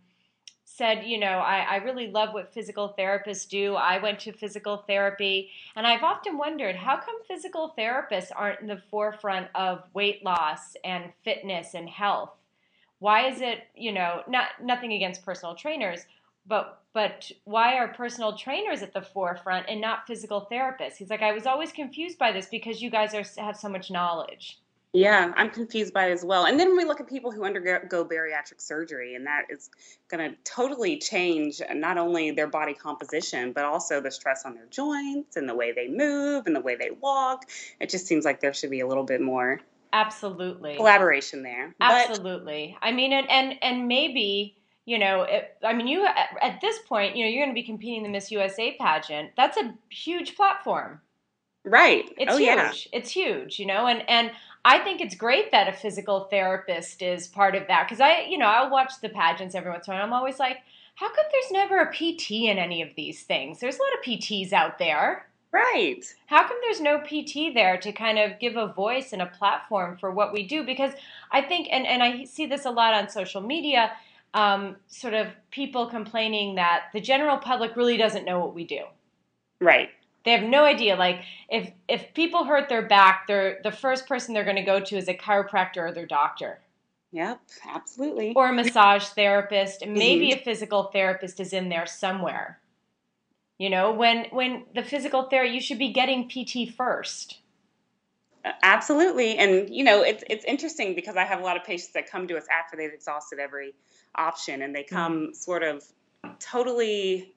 [0.64, 3.74] said, you know, I, I really love what physical therapists do.
[3.74, 8.68] I went to physical therapy, and I've often wondered how come physical therapists aren't in
[8.68, 12.30] the forefront of weight loss and fitness and health?
[13.02, 16.06] Why is it, you know, not nothing against personal trainers,
[16.46, 20.98] but but why are personal trainers at the forefront and not physical therapists?
[20.98, 23.90] He's like, I was always confused by this because you guys are have so much
[23.90, 24.60] knowledge.
[24.92, 26.44] Yeah, I'm confused by it as well.
[26.44, 29.68] And then we look at people who undergo bariatric surgery, and that is
[30.08, 34.66] going to totally change not only their body composition, but also the stress on their
[34.66, 37.46] joints and the way they move and the way they walk.
[37.80, 39.60] It just seems like there should be a little bit more
[39.92, 41.74] absolutely collaboration there.
[41.80, 42.76] Absolutely.
[42.80, 46.78] But, I mean, and and and maybe you know, it, I mean, you at, this
[46.88, 49.30] point, you know, you're going to be competing in the Miss USA pageant.
[49.36, 51.00] That's a huge platform.
[51.64, 52.10] Right.
[52.18, 52.48] It's oh, huge.
[52.48, 52.72] Yeah.
[52.92, 54.32] It's huge, you know, and and
[54.64, 58.38] I think it's great that a physical therapist is part of that because I, you
[58.38, 60.04] know, I'll watch the pageants every once in a while.
[60.04, 60.58] I'm always like,
[60.96, 63.60] how come there's never a PT in any of these things?
[63.60, 65.26] There's a lot of PTs out there.
[65.52, 66.02] Right.
[66.26, 69.98] How come there's no PT there to kind of give a voice and a platform
[69.98, 70.64] for what we do?
[70.64, 70.92] Because
[71.30, 73.92] I think, and, and I see this a lot on social media,
[74.32, 78.84] um, sort of people complaining that the general public really doesn't know what we do.
[79.60, 79.90] Right.
[80.24, 80.96] They have no idea.
[80.96, 84.80] Like if if people hurt their back, they're the first person they're going to go
[84.80, 86.60] to is a chiropractor or their doctor.
[87.12, 88.32] Yep, absolutely.
[88.34, 90.40] Or a massage therapist, and maybe mm-hmm.
[90.40, 92.58] a physical therapist is in there somewhere.
[93.62, 97.38] You know, when when the physical therapy, you should be getting PT first.
[98.60, 102.10] Absolutely, and you know, it's it's interesting because I have a lot of patients that
[102.10, 103.72] come to us after they've exhausted every
[104.16, 105.34] option, and they come mm-hmm.
[105.34, 105.84] sort of
[106.40, 107.34] totally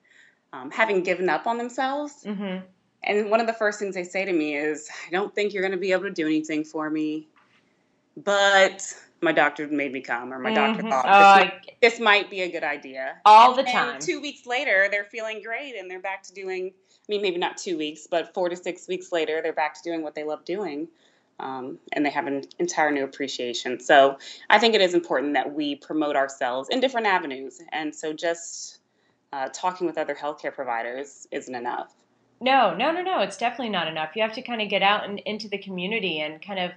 [0.52, 2.24] um, having given up on themselves.
[2.26, 2.66] Mm-hmm
[3.04, 5.62] And one of the first things they say to me is, I don't think you're
[5.62, 7.28] going to be able to do anything for me,
[8.18, 8.82] but
[9.22, 10.56] my doctor made me come, or my mm-hmm.
[10.56, 13.16] doctor thought uh, this, might, this, might, be a good idea.
[13.26, 14.00] All and the time.
[14.00, 17.58] Two weeks later, they're feeling great and they're back to doing, I mean, maybe not
[17.58, 20.46] two weeks, but four to six weeks later, they're back to doing what they love
[20.46, 20.88] doing.
[21.38, 23.82] Um, and they have an entire new appreciation.
[23.82, 24.18] So
[24.50, 27.60] I think it is important that we promote ourselves in different avenues.
[27.74, 28.80] And so just
[29.34, 31.94] uh, talking with other healthcare providers isn't enough.
[32.40, 33.20] No, no, no, no.
[33.20, 34.16] It's definitely not enough.
[34.16, 36.72] You have to kind of get out and into the community and kind of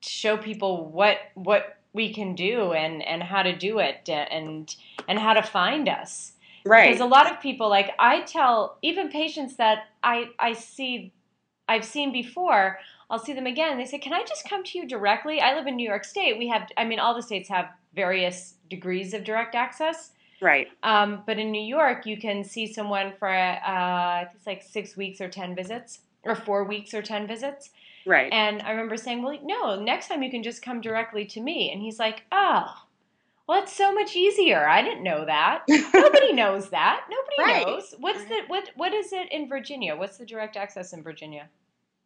[0.00, 4.74] show people what what we can do and and how to do it and
[5.08, 6.32] and how to find us.
[6.64, 6.88] Right.
[6.88, 11.12] Because a lot of people like I tell even patients that I I see
[11.68, 12.78] I've seen before,
[13.10, 13.78] I'll see them again.
[13.78, 16.38] They say, "Can I just come to you directly?" I live in New York State.
[16.38, 20.12] We have I mean all the states have various degrees of direct access.
[20.40, 20.68] Right.
[20.82, 25.20] Um, but in New York, you can see someone for uh, it's like six weeks
[25.20, 27.70] or ten visits, or four weeks or ten visits.
[28.08, 28.32] Right.
[28.32, 31.70] And I remember saying, "Well, no, next time you can just come directly to me."
[31.70, 32.72] And he's like, "Oh,
[33.46, 34.68] well, it's so much easier.
[34.68, 35.64] I didn't know that.
[35.68, 37.06] Nobody knows that.
[37.10, 37.66] Nobody right.
[37.66, 37.94] knows.
[37.98, 38.70] What's the what?
[38.76, 39.96] What is it in Virginia?
[39.96, 41.48] What's the direct access in Virginia?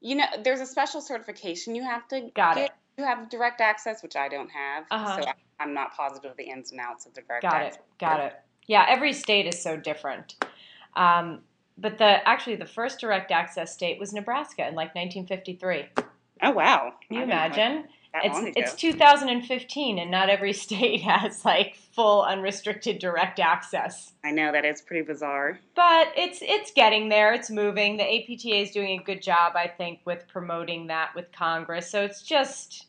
[0.01, 2.65] You know, there's a special certification you have to Got get.
[2.67, 2.73] It.
[2.99, 5.23] You have direct access, which I don't have, uh-huh.
[5.23, 7.77] so I'm not positive of the ins and outs of the direct Got access.
[7.77, 7.99] it.
[7.99, 8.35] Got it.
[8.67, 10.35] Yeah, every state is so different.
[10.95, 11.41] Um,
[11.83, 15.87] but the actually the first direct access state was Nebraska in like 1953.
[16.43, 16.95] Oh wow!
[17.07, 17.85] Can you imagine?
[18.15, 24.13] It's it's 2015 and not every state has like full unrestricted direct access.
[24.25, 25.59] I know that is pretty bizarre.
[25.75, 27.33] But it's it's getting there.
[27.33, 27.97] It's moving.
[27.97, 31.91] The APTA is doing a good job, I think, with promoting that with Congress.
[31.91, 32.87] So it's just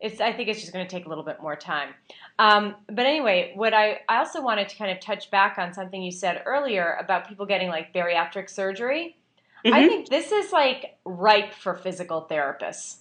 [0.00, 1.94] it's I think it's just going to take a little bit more time.
[2.38, 6.02] Um, but anyway, what I, I also wanted to kind of touch back on something
[6.02, 9.16] you said earlier about people getting like bariatric surgery.
[9.64, 9.74] Mm-hmm.
[9.74, 12.96] I think this is like ripe for physical therapists.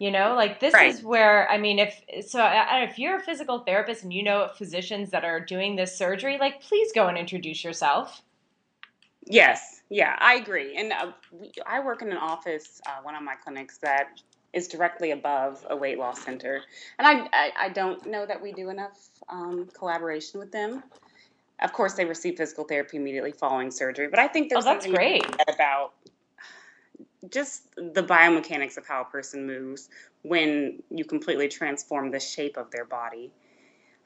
[0.00, 0.92] You know, like this right.
[0.92, 5.10] is where I mean, if so, if you're a physical therapist and you know physicians
[5.10, 8.22] that are doing this surgery, like please go and introduce yourself.
[9.26, 10.76] Yes, yeah, I agree.
[10.76, 14.20] And uh, we, I work in an office, uh, one of my clinics that
[14.52, 16.62] is directly above a weight loss center.
[16.98, 20.82] And I, I, I don't know that we do enough um, collaboration with them.
[21.60, 24.84] Of course, they receive physical therapy immediately following surgery, but I think there's oh, that's
[24.84, 25.24] something great.
[25.48, 25.92] about
[27.30, 29.88] just the biomechanics of how a person moves
[30.22, 33.30] when you completely transform the shape of their body.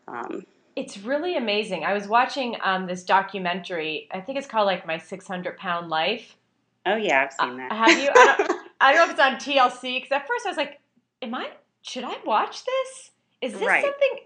[0.06, 0.44] Um,
[0.76, 1.84] it's really amazing.
[1.84, 4.08] I was watching um, this documentary.
[4.12, 6.36] I think it's called like My 600 Pound Life.
[6.84, 7.72] Oh yeah, I've seen that.
[7.72, 8.10] Uh, have you?
[8.14, 10.80] I I don't know if it's on TLC because at first I was like,
[11.22, 11.50] "Am I?
[11.82, 13.10] Should I watch this?
[13.40, 13.84] Is this right.
[13.84, 14.24] something?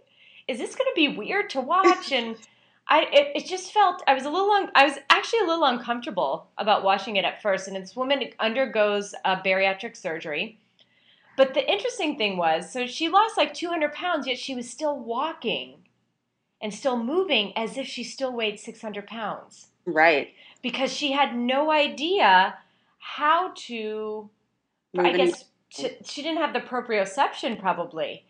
[0.48, 2.36] Is this going to be weird to watch?" And
[2.90, 5.64] I, it, it just felt I was a little, un, I was actually a little
[5.64, 7.68] uncomfortable about watching it at first.
[7.68, 10.58] And this woman undergoes a bariatric surgery.
[11.36, 14.98] But the interesting thing was, so she lost like 200 pounds, yet she was still
[14.98, 15.76] walking
[16.60, 19.68] and still moving as if she still weighed 600 pounds.
[19.86, 20.34] Right.
[20.60, 22.58] Because she had no idea
[22.98, 24.28] how to
[24.98, 28.24] I guess to, she didn't have the proprioception probably.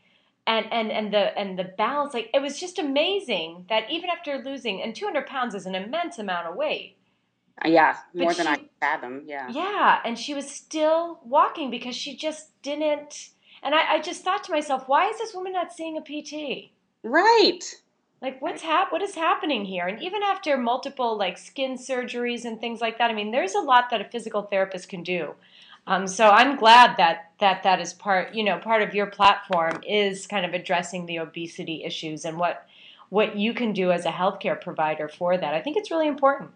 [0.46, 4.42] And, and and the and the balance like it was just amazing that even after
[4.42, 6.96] losing and 200 pounds is an immense amount of weight.
[7.62, 9.46] Uh, yeah more than i fathom yeah.
[9.50, 13.30] Yeah and she was still walking because she just didn't
[13.62, 16.70] and I, I just thought to myself why is this woman not seeing a pt
[17.02, 17.60] right.
[18.22, 19.86] Like what's hap- what is happening here?
[19.86, 23.60] And even after multiple like skin surgeries and things like that i mean there's a
[23.60, 25.34] lot that a physical therapist can do
[25.90, 29.82] um, so I'm glad that that that is part you know part of your platform
[29.86, 32.66] is kind of addressing the obesity issues and what
[33.08, 35.52] what you can do as a healthcare provider for that.
[35.52, 36.50] I think it's really important.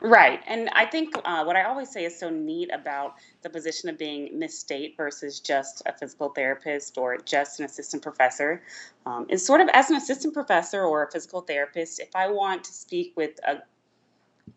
[0.00, 0.40] Right.
[0.48, 3.96] And I think uh, what I always say is so neat about the position of
[3.96, 8.60] being Miss State versus just a physical therapist or just an assistant professor
[9.06, 12.64] um, is sort of as an assistant professor or a physical therapist, if I want
[12.64, 13.58] to speak with a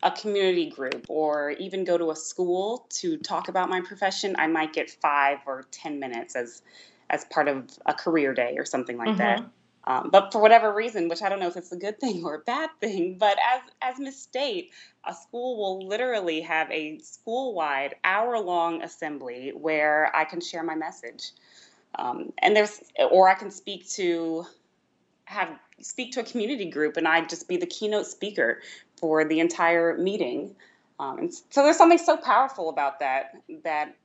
[0.03, 4.47] a community group or even go to a school to talk about my profession, I
[4.47, 6.61] might get five or ten minutes as
[7.09, 9.17] as part of a career day or something like mm-hmm.
[9.17, 9.43] that.
[9.85, 12.35] Um, but for whatever reason, which I don't know if it's a good thing or
[12.35, 14.71] a bad thing, but as as Miss State,
[15.05, 21.31] a school will literally have a school-wide hour-long assembly where I can share my message,
[21.95, 24.45] um, and there's or I can speak to
[25.23, 28.61] have speak to a community group and I'd just be the keynote speaker
[28.99, 30.55] for the entire meeting.
[30.99, 33.95] Um, and so there's something so powerful about that that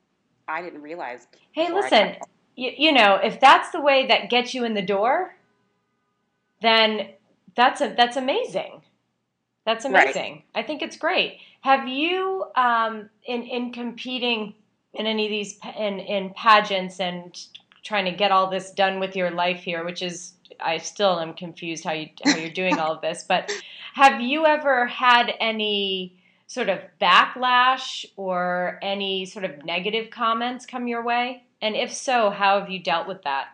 [0.47, 1.27] I didn't realize.
[1.51, 2.15] Hey, listen,
[2.55, 5.35] you, you know, if that's the way that gets you in the door,
[6.61, 7.09] then
[7.55, 8.81] that's a, that's amazing.
[9.65, 10.43] That's amazing.
[10.55, 10.63] Right.
[10.63, 11.37] I think it's great.
[11.61, 14.55] Have you, um, in in competing
[14.93, 17.37] in any of these in in pageants and
[17.83, 21.33] trying to get all this done with your life here, which is I still am
[21.33, 23.23] confused how you how you're doing all of this.
[23.27, 23.51] But
[23.93, 30.87] have you ever had any sort of backlash or any sort of negative comments come
[30.87, 31.43] your way?
[31.61, 33.47] And if so, how have you dealt with that?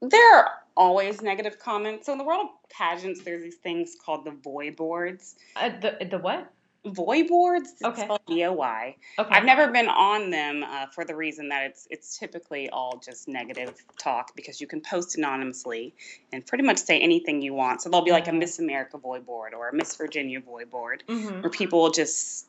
[0.00, 2.06] There are always negative comments.
[2.06, 5.36] So in the world of pageants, there's these things called the voy boards.
[5.56, 6.52] Uh, the the what?
[6.86, 7.74] Voy boards.
[7.84, 8.06] Okay.
[8.08, 8.96] It's V-O-Y.
[9.18, 9.34] Okay.
[9.34, 13.28] I've never been on them uh, for the reason that it's it's typically all just
[13.28, 15.94] negative talk because you can post anonymously
[16.32, 17.82] and pretty much say anything you want.
[17.82, 18.38] So there'll be like a mm-hmm.
[18.38, 21.40] Miss America Voy board or a Miss Virginia Voy board mm-hmm.
[21.40, 22.46] where people will just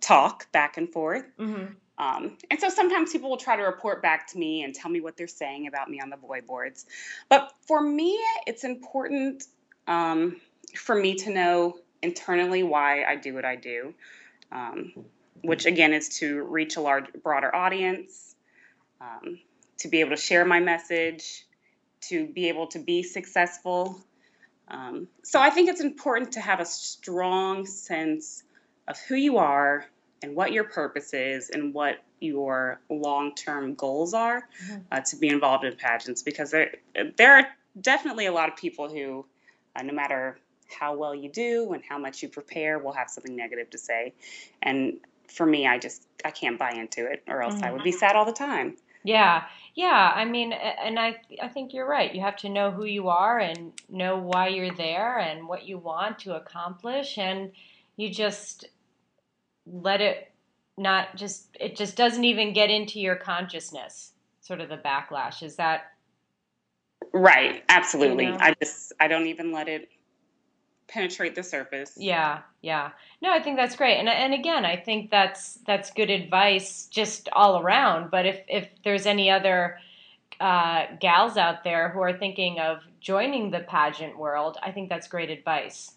[0.00, 1.24] talk back and forth.
[1.38, 1.74] Mm-hmm.
[1.98, 5.00] Um, and so sometimes people will try to report back to me and tell me
[5.00, 6.86] what they're saying about me on the voy boards.
[7.28, 9.44] But for me, it's important
[9.86, 10.40] um,
[10.74, 13.94] for me to know internally why I do what I do,
[14.50, 14.92] um,
[15.42, 18.34] which again is to reach a large, broader audience,
[19.00, 19.38] um,
[19.78, 21.46] to be able to share my message,
[22.02, 24.00] to be able to be successful.
[24.68, 28.42] Um, so I think it's important to have a strong sense
[28.88, 29.86] of who you are
[30.22, 34.80] and what your purpose is and what your long-term goals are mm-hmm.
[34.92, 36.74] uh, to be involved in pageants because there
[37.16, 37.46] there are
[37.80, 39.24] definitely a lot of people who
[39.74, 40.38] uh, no matter
[40.72, 44.14] how well you do and how much you prepare will have something negative to say.
[44.62, 44.98] And
[45.32, 47.64] for me i just i can't buy into it or else mm-hmm.
[47.64, 47.98] i would be mm-hmm.
[47.98, 48.76] sad all the time.
[49.04, 49.44] Yeah.
[49.74, 50.12] Yeah.
[50.14, 52.14] I mean and i i think you're right.
[52.14, 55.78] You have to know who you are and know why you're there and what you
[55.78, 57.18] want to accomplish.
[57.18, 57.52] And
[57.96, 58.66] you just
[59.66, 60.30] let it
[60.78, 65.42] not just it just doesn't even get into your consciousness sort of the backlash.
[65.42, 65.92] Is that
[67.12, 67.64] right.
[67.68, 68.26] Absolutely.
[68.26, 68.38] You know?
[68.40, 69.88] i just i don't even let it
[70.92, 71.92] penetrate the surface.
[71.96, 72.90] Yeah yeah.
[73.20, 73.98] No i think that's great.
[73.98, 78.68] And and again i think that's that's good advice just all around but if if
[78.84, 79.78] there's any other
[80.40, 85.06] uh, gals out there who are thinking of joining the pageant world i think that's
[85.06, 85.92] great advice.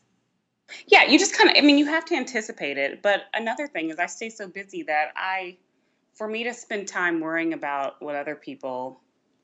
[0.88, 3.02] Yeah, you just kind of, I mean, you have to anticipate it.
[3.02, 5.58] But another thing is, I stay so busy that I,
[6.14, 9.00] for me to spend time worrying about what other people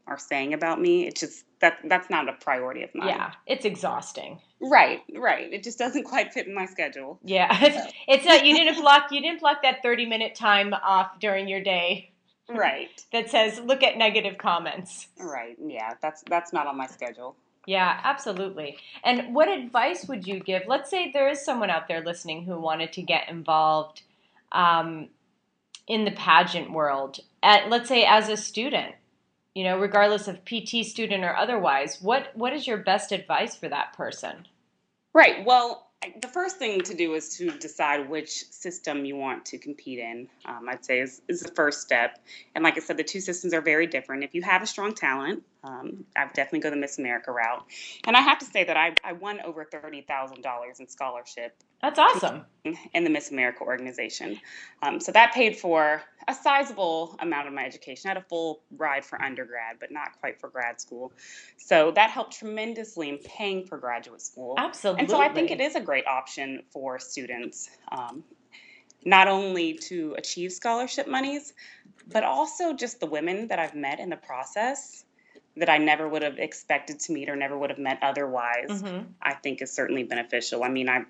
[0.07, 3.09] are saying about me, it just, that that's not a priority of mine.
[3.09, 4.39] Yeah, it's exhausting.
[4.59, 5.51] Right, right.
[5.51, 7.19] It just doesn't quite fit in my schedule.
[7.23, 8.45] Yeah, it's, it's not.
[8.45, 9.11] You didn't block.
[9.11, 12.11] You didn't block that thirty minute time off during your day.
[12.49, 12.89] Right.
[13.13, 15.07] that says look at negative comments.
[15.19, 15.55] Right.
[15.59, 17.35] Yeah, that's that's not on my schedule.
[17.67, 18.77] Yeah, absolutely.
[19.03, 20.63] And what advice would you give?
[20.67, 24.01] Let's say there is someone out there listening who wanted to get involved
[24.51, 25.09] um,
[25.87, 28.95] in the pageant world, at, let's say as a student,
[29.55, 32.01] you know, regardless of PT student or otherwise.
[32.01, 34.47] What what is your best advice for that person?
[35.13, 35.45] Right.
[35.45, 35.91] Well,
[36.21, 40.27] the first thing to do is to decide which system you want to compete in.
[40.45, 42.17] Um, I'd say is, is the first step.
[42.55, 44.23] And like I said, the two systems are very different.
[44.23, 47.63] If you have a strong talent, um, I would definitely go the Miss America route.
[48.05, 51.55] And I have to say that I, I won over thirty thousand dollars in scholarship.
[51.81, 52.45] That's awesome.
[52.93, 54.39] In the Miss America organization,
[54.83, 58.09] um, so that paid for a sizable amount of my education.
[58.09, 61.11] I had a full ride for undergrad, but not quite for grad school.
[61.57, 64.55] So that helped tremendously in paying for graduate school.
[64.57, 65.01] Absolutely.
[65.01, 68.23] And so I think it is a great option for students, um,
[69.03, 71.53] not only to achieve scholarship monies,
[72.07, 75.05] but also just the women that I've met in the process
[75.61, 78.67] that I never would have expected to meet or never would have met otherwise.
[78.67, 79.11] Mm-hmm.
[79.21, 80.63] I think is certainly beneficial.
[80.63, 81.05] I mean, I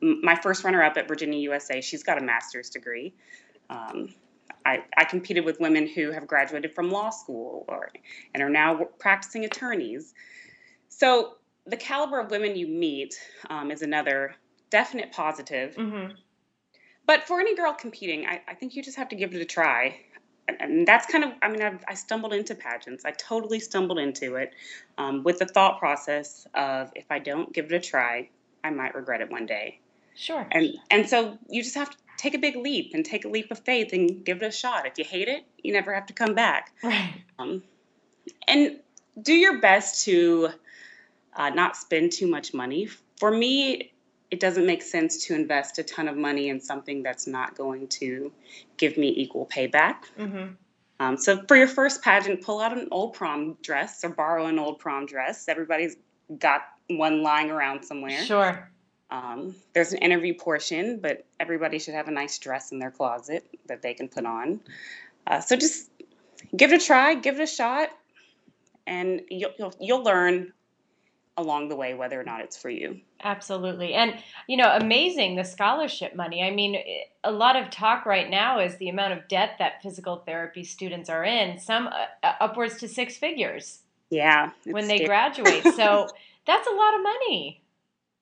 [0.00, 3.12] my first runner up at Virginia USA, she's got a master's degree.
[3.70, 4.14] Um,
[4.64, 7.90] I, I competed with women who have graduated from law school or
[8.34, 10.14] and are now practicing attorneys.
[10.88, 11.34] So
[11.66, 13.14] the caliber of women you meet
[13.50, 14.36] um, is another
[14.70, 15.74] definite positive.
[15.74, 16.12] Mm-hmm.
[17.04, 19.44] But for any girl competing, I, I, think you just have to give it a
[19.44, 19.98] try.
[20.60, 23.04] And, that's kind of, I mean, I've, i stumbled into pageants.
[23.04, 24.54] I totally stumbled into it
[24.98, 28.28] um, with the thought process of if I don't give it a try,
[28.64, 29.78] I might regret it one day.
[30.14, 30.46] Sure.
[30.50, 33.50] And and so you just have to take a big leap and take a leap
[33.50, 34.86] of faith and give it a shot.
[34.86, 36.72] If you hate it, you never have to come back.
[36.82, 37.14] Right.
[37.38, 37.62] Um,
[38.46, 38.78] and
[39.20, 40.50] do your best to
[41.34, 42.88] uh, not spend too much money.
[43.16, 43.91] For me,
[44.32, 47.86] it doesn't make sense to invest a ton of money in something that's not going
[47.86, 48.32] to
[48.78, 49.96] give me equal payback.
[50.18, 50.54] Mm-hmm.
[51.00, 54.58] Um, so for your first pageant, pull out an old prom dress or borrow an
[54.58, 55.48] old prom dress.
[55.48, 55.96] Everybody's
[56.38, 58.24] got one lying around somewhere.
[58.24, 58.70] Sure.
[59.10, 63.46] Um, there's an interview portion, but everybody should have a nice dress in their closet
[63.66, 64.60] that they can put on.
[65.26, 65.90] Uh, so just
[66.56, 67.90] give it a try, give it a shot,
[68.86, 70.54] and you'll, you'll, you'll learn
[71.36, 73.00] along the way, whether or not it's for you.
[73.22, 73.94] Absolutely.
[73.94, 74.14] And,
[74.46, 76.42] you know, amazing the scholarship money.
[76.42, 76.76] I mean,
[77.24, 81.08] a lot of talk right now is the amount of debt that physical therapy students
[81.08, 83.80] are in, some uh, uh upwards to six figures.
[84.10, 84.50] Yeah.
[84.64, 85.06] When they scary.
[85.06, 85.62] graduate.
[85.74, 86.08] So
[86.46, 87.62] that's a lot of money.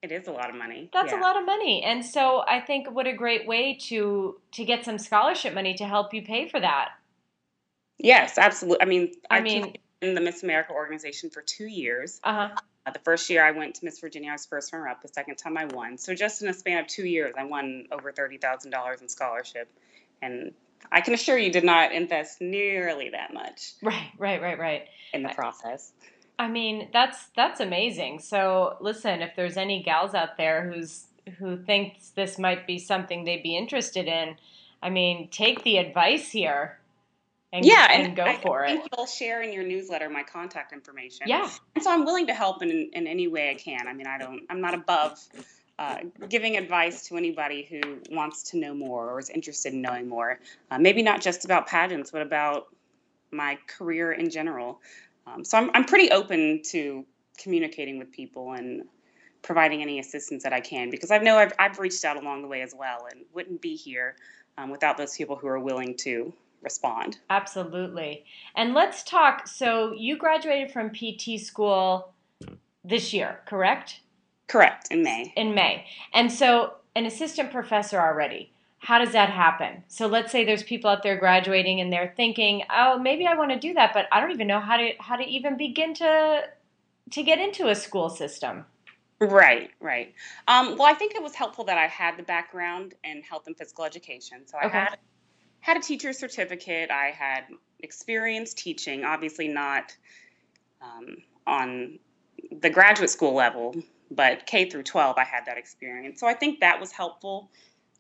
[0.03, 0.89] It is a lot of money.
[0.93, 1.21] That's yeah.
[1.21, 1.83] a lot of money.
[1.83, 5.85] And so I think what a great way to to get some scholarship money to
[5.85, 6.91] help you pay for that.
[7.99, 8.83] Yes, absolutely.
[8.83, 12.19] I mean, I, I mean in the Miss America organization for 2 years.
[12.25, 12.55] Uh-huh.
[12.87, 15.03] Uh, the first year I went to Miss Virginia, I was first runner up.
[15.03, 15.99] The second time I won.
[15.99, 19.71] So just in a span of 2 years, I won over $30,000 in scholarship.
[20.23, 20.53] And
[20.91, 23.75] I can assure you did not invest nearly that much.
[23.83, 24.85] Right, right, right, right.
[25.13, 25.93] In the process.
[26.39, 28.21] I mean, that's that's amazing.
[28.21, 31.05] So, listen, if there's any gals out there who's
[31.39, 34.37] who thinks this might be something they'd be interested in,
[34.83, 36.80] I mean, take the advice here.
[37.53, 38.81] And, yeah, and, and go I for it.
[38.97, 41.27] You'll share in your newsletter my contact information.
[41.27, 43.89] Yeah, and so I'm willing to help in in any way I can.
[43.89, 45.19] I mean, I don't, I'm not above
[45.81, 45.97] uh,
[46.29, 50.39] giving advice to anybody who wants to know more or is interested in knowing more.
[50.71, 52.69] Uh, maybe not just about pageants, but about
[53.33, 54.81] my career in general.
[55.27, 57.05] Um, so I'm, I'm pretty open to
[57.39, 58.83] communicating with people and
[59.43, 62.49] providing any assistance that I can because I know I've, I've reached out along the
[62.49, 64.17] way as well and wouldn't be here
[64.59, 66.33] um, without those people who are willing to
[66.63, 67.19] respond.
[67.29, 68.25] Absolutely.
[68.55, 69.47] And let's talk.
[69.47, 72.13] So you graduated from PT school
[72.85, 74.01] this year, correct?
[74.47, 75.33] Correct, in May.
[75.37, 75.87] In May.
[76.13, 79.85] And so an assistant professor already how does that happen?
[79.89, 83.51] So let's say there's people out there graduating and they're thinking, "Oh, maybe I want
[83.51, 86.49] to do that, but I don't even know how to how to even begin to
[87.11, 88.65] to get into a school system."
[89.21, 90.15] Right, right.
[90.49, 93.57] Um, well, I think it was helpful that I had the background in health and
[93.57, 94.47] physical education.
[94.47, 94.79] So I okay.
[94.79, 94.99] had
[95.61, 96.91] had a teacher's certificate.
[96.91, 97.45] I had
[97.81, 99.97] experience teaching, obviously not
[100.83, 101.99] um, on
[102.61, 103.75] the graduate school level,
[104.11, 106.21] but K through 12, I had that experience.
[106.21, 107.51] So I think that was helpful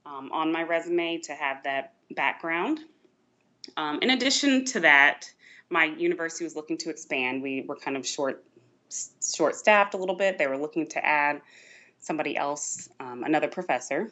[0.06, 2.80] um, on my resume to have that background.
[3.76, 5.30] Um, in addition to that,
[5.68, 7.42] my university was looking to expand.
[7.42, 8.44] We were kind of short
[9.22, 10.36] short staffed a little bit.
[10.36, 11.40] They were looking to add
[12.00, 14.10] somebody else, um, another professor,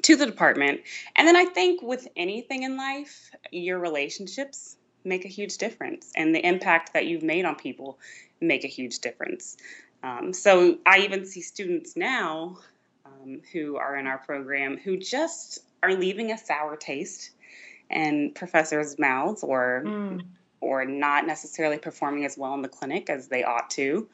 [0.00, 0.80] to the department.
[1.16, 6.34] And then I think with anything in life, your relationships make a huge difference, and
[6.34, 7.98] the impact that you've made on people
[8.40, 9.56] make a huge difference.
[10.02, 12.58] Um, so I even see students now
[13.04, 17.30] um, who are in our program who just are leaving a sour taste
[17.90, 20.22] in professors' mouths or mm.
[20.60, 24.08] or not necessarily performing as well in the clinic as they ought to.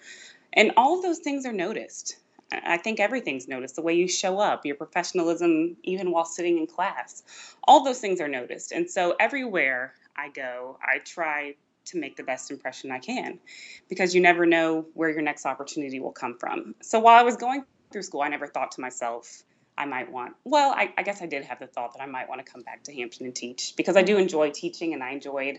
[0.52, 2.16] And all of those things are noticed.
[2.50, 3.76] I think everything's noticed.
[3.76, 7.22] The way you show up, your professionalism, even while sitting in class,
[7.64, 8.72] all those things are noticed.
[8.72, 11.54] And so everywhere I go, I try
[11.86, 13.38] to make the best impression I can
[13.88, 16.74] because you never know where your next opportunity will come from.
[16.82, 19.42] So while I was going through school, I never thought to myself,
[19.76, 22.28] I might want, well, I, I, guess I did have the thought that I might
[22.28, 25.12] want to come back to Hampton and teach because I do enjoy teaching and I
[25.12, 25.58] enjoyed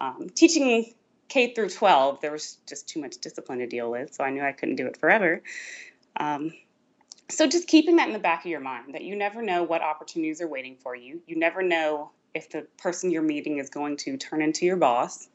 [0.00, 0.92] um, teaching
[1.28, 2.20] K through 12.
[2.20, 4.86] There was just too much discipline to deal with, so I knew I couldn't do
[4.86, 5.42] it forever.
[6.18, 6.52] Um,
[7.30, 9.82] so just keeping that in the back of your mind that you never know what
[9.82, 11.20] opportunities are waiting for you.
[11.26, 15.28] You never know if the person you're meeting is going to turn into your boss.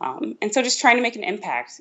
[0.00, 1.80] Um, and so just trying to make an impact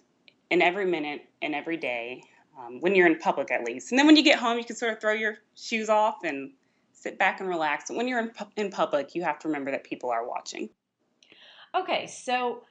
[0.49, 2.23] in every minute and every day
[2.59, 3.91] um, when you're in public at least.
[3.91, 6.51] And then when you get home, you can sort of throw your shoes off and
[6.91, 7.89] sit back and relax.
[7.89, 10.69] And when you're in, pu- in public, you have to remember that people are watching.
[11.73, 12.63] Okay, so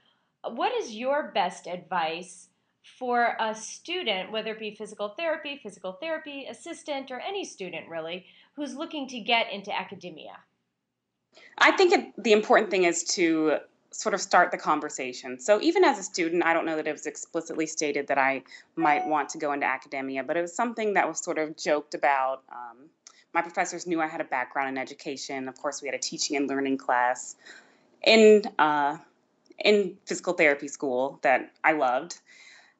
[0.44, 2.49] what is your best advice
[2.82, 8.26] for a student, whether it be physical therapy, physical therapy assistant, or any student really,
[8.56, 10.36] who's looking to get into academia?
[11.58, 13.58] I think it, the important thing is to
[13.92, 15.38] sort of start the conversation.
[15.38, 18.42] So even as a student, I don't know that it was explicitly stated that I
[18.76, 21.94] might want to go into academia, but it was something that was sort of joked
[21.94, 22.42] about.
[22.50, 22.88] Um,
[23.34, 25.48] my professors knew I had a background in education.
[25.48, 27.36] Of course, we had a teaching and learning class
[28.02, 28.98] in uh,
[29.58, 32.18] in physical therapy school that I loved.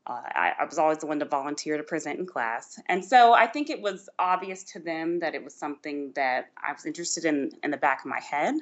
[0.06, 2.80] Uh, I, I, was always the one to volunteer to present in class.
[2.86, 6.72] And so I think it was obvious to them that it was something that I
[6.72, 8.54] was interested in in the back of my head.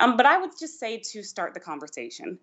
[0.00, 2.38] Um, but I would just say to start the conversation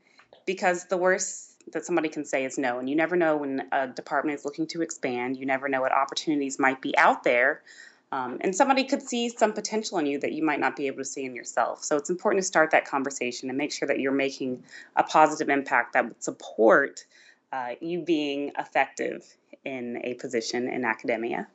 [0.46, 2.80] because the worst that somebody can say is no.
[2.80, 5.92] And you never know when a department is looking to expand, you never know what
[5.92, 7.64] opportunities might be out there.
[8.12, 11.00] Um, and somebody could see some potential in you that you might not be able
[11.00, 11.84] to see in yourself.
[11.84, 14.64] So it's important to start that conversation and make sure that you're making
[14.96, 17.04] a positive impact that would support
[17.52, 19.26] uh, you being effective
[19.64, 21.48] in a position in academia.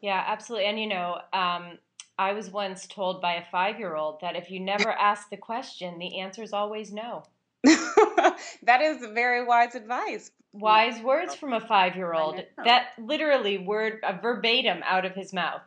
[0.00, 0.66] Yeah, absolutely.
[0.66, 1.78] And you know, um,
[2.18, 5.36] I was once told by a five year old that if you never ask the
[5.36, 7.24] question, the answer is always no.
[7.64, 10.32] that is very wise advice.
[10.52, 12.40] wise words from a five year old.
[12.64, 15.62] That literally word a verbatim out of his mouth.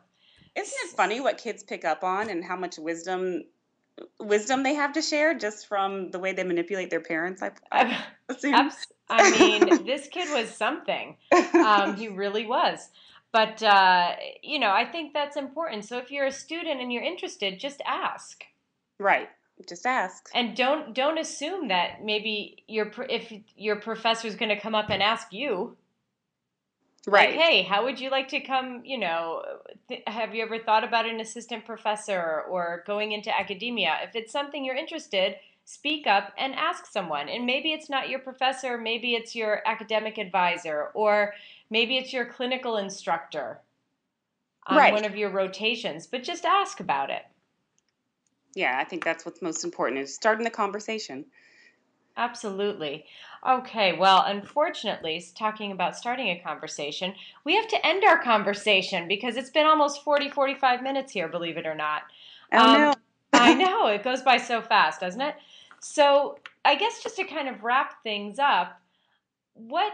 [0.54, 3.44] Isn't it funny what kids pick up on and how much wisdom
[4.20, 7.42] wisdom they have to share just from the way they manipulate their parents?
[7.42, 8.70] I, I assume.
[9.08, 11.16] I mean, this kid was something.
[11.54, 12.88] Um, he really was.
[13.32, 15.84] But uh, you know, I think that's important.
[15.84, 18.44] So if you're a student and you're interested, just ask.
[18.98, 19.28] Right
[19.66, 24.60] just ask and don't don't assume that maybe your if your professor is going to
[24.60, 25.76] come up and ask you
[27.06, 29.42] right like, hey how would you like to come you know
[29.88, 34.32] th- have you ever thought about an assistant professor or going into academia if it's
[34.32, 35.36] something you're interested
[35.66, 40.16] speak up and ask someone and maybe it's not your professor maybe it's your academic
[40.16, 41.34] advisor or
[41.68, 43.60] maybe it's your clinical instructor
[44.66, 44.92] on right.
[44.94, 47.22] one of your rotations but just ask about it
[48.56, 51.26] yeah, I think that's what's most important is starting the conversation.
[52.16, 53.04] Absolutely.
[53.46, 57.12] Okay, well, unfortunately, talking about starting a conversation,
[57.44, 61.58] we have to end our conversation because it's been almost 40, 45 minutes here, believe
[61.58, 62.04] it or not.
[62.50, 62.94] Oh, um, no.
[63.34, 65.34] I know, it goes by so fast, doesn't it?
[65.88, 68.80] So, I guess just to kind of wrap things up,
[69.54, 69.92] what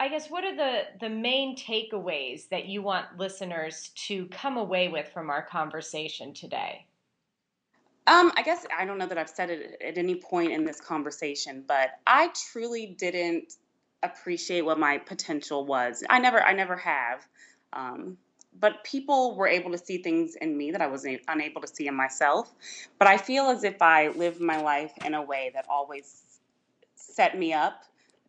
[0.00, 4.88] I guess what are the the main takeaways that you want listeners to come away
[4.88, 6.86] with from our conversation today?
[8.06, 10.80] Um, I guess I don't know that I've said it at any point in this
[10.80, 13.54] conversation, but I truly didn't
[14.02, 16.02] appreciate what my potential was.
[16.10, 17.24] I never, I never have.
[17.72, 18.16] Um,
[18.62, 21.88] but people were able to see things in me that I was unable to see
[21.88, 22.48] in myself.
[22.96, 26.22] But I feel as if I lived my life in a way that always
[26.94, 27.82] set me up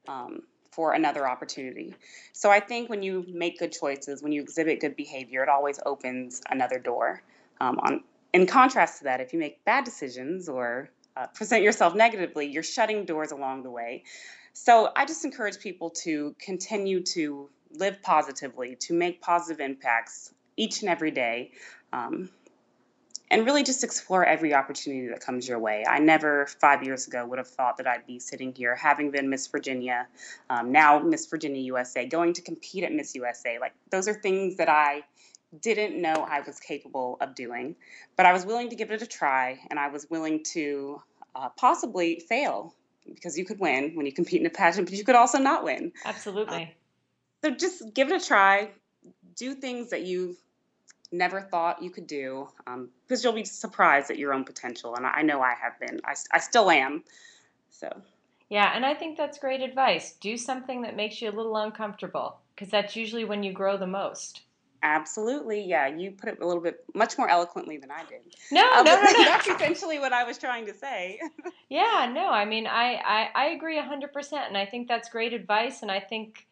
[0.07, 1.93] um, for another opportunity.
[2.33, 5.79] So I think when you make good choices, when you exhibit good behavior, it always
[5.85, 7.21] opens another door
[7.61, 8.03] um, on
[8.33, 12.63] in contrast to that, if you make bad decisions or uh, present yourself negatively, you're
[12.63, 14.03] shutting doors along the way.
[14.53, 20.81] So I just encourage people to continue to live positively, to make positive impacts each
[20.81, 21.51] and every day.
[21.91, 22.29] Um,
[23.31, 25.83] and really just explore every opportunity that comes your way.
[25.89, 29.27] I never, five years ago, would have thought that I'd be sitting here having been
[29.27, 30.07] Miss Virginia,
[30.51, 33.57] um, now Miss Virginia USA, going to compete at Miss USA.
[33.59, 35.03] Like, those are things that I
[35.61, 37.75] didn't know I was capable of doing,
[38.17, 41.01] but I was willing to give it a try and I was willing to
[41.35, 42.75] uh, possibly fail
[43.15, 45.63] because you could win when you compete in a pageant, but you could also not
[45.63, 45.91] win.
[46.05, 46.63] Absolutely.
[46.63, 46.82] Uh,
[47.43, 48.69] so just give it a try.
[49.35, 50.37] Do things that you
[51.11, 54.95] never thought you could do um, because you'll be surprised at your own potential.
[54.95, 57.03] And I know I have been, I, I still am.
[57.69, 57.89] So.
[58.49, 60.13] Yeah, and I think that's great advice.
[60.21, 63.87] Do something that makes you a little uncomfortable because that's usually when you grow the
[63.87, 64.41] most.
[64.81, 65.87] Absolutely, yeah.
[65.87, 68.19] You put it a little bit much more eloquently than I did.
[68.51, 69.23] No, uh, no, no, no.
[69.25, 71.19] That's essentially what I was trying to say.
[71.69, 72.29] yeah, no.
[72.29, 75.89] I mean, I I, I agree hundred percent, and I think that's great advice, and
[75.89, 76.47] I think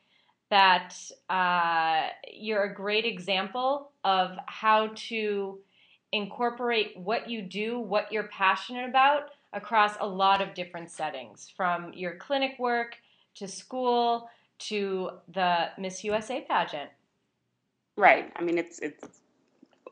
[0.52, 0.94] that
[1.30, 5.58] uh, you're a great example of how to
[6.12, 11.94] incorporate what you do, what you're passionate about, across a lot of different settings, from
[11.94, 12.98] your clinic work
[13.36, 14.30] to school
[14.60, 16.90] to the Miss USA pageant.
[17.98, 18.32] Right.
[18.36, 19.22] I mean, it's it's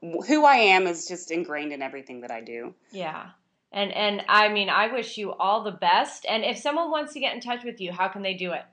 [0.01, 2.73] who I am is just ingrained in everything that I do.
[2.91, 3.29] Yeah.
[3.71, 6.25] And and I mean, I wish you all the best.
[6.27, 8.63] And if someone wants to get in touch with you, how can they do it?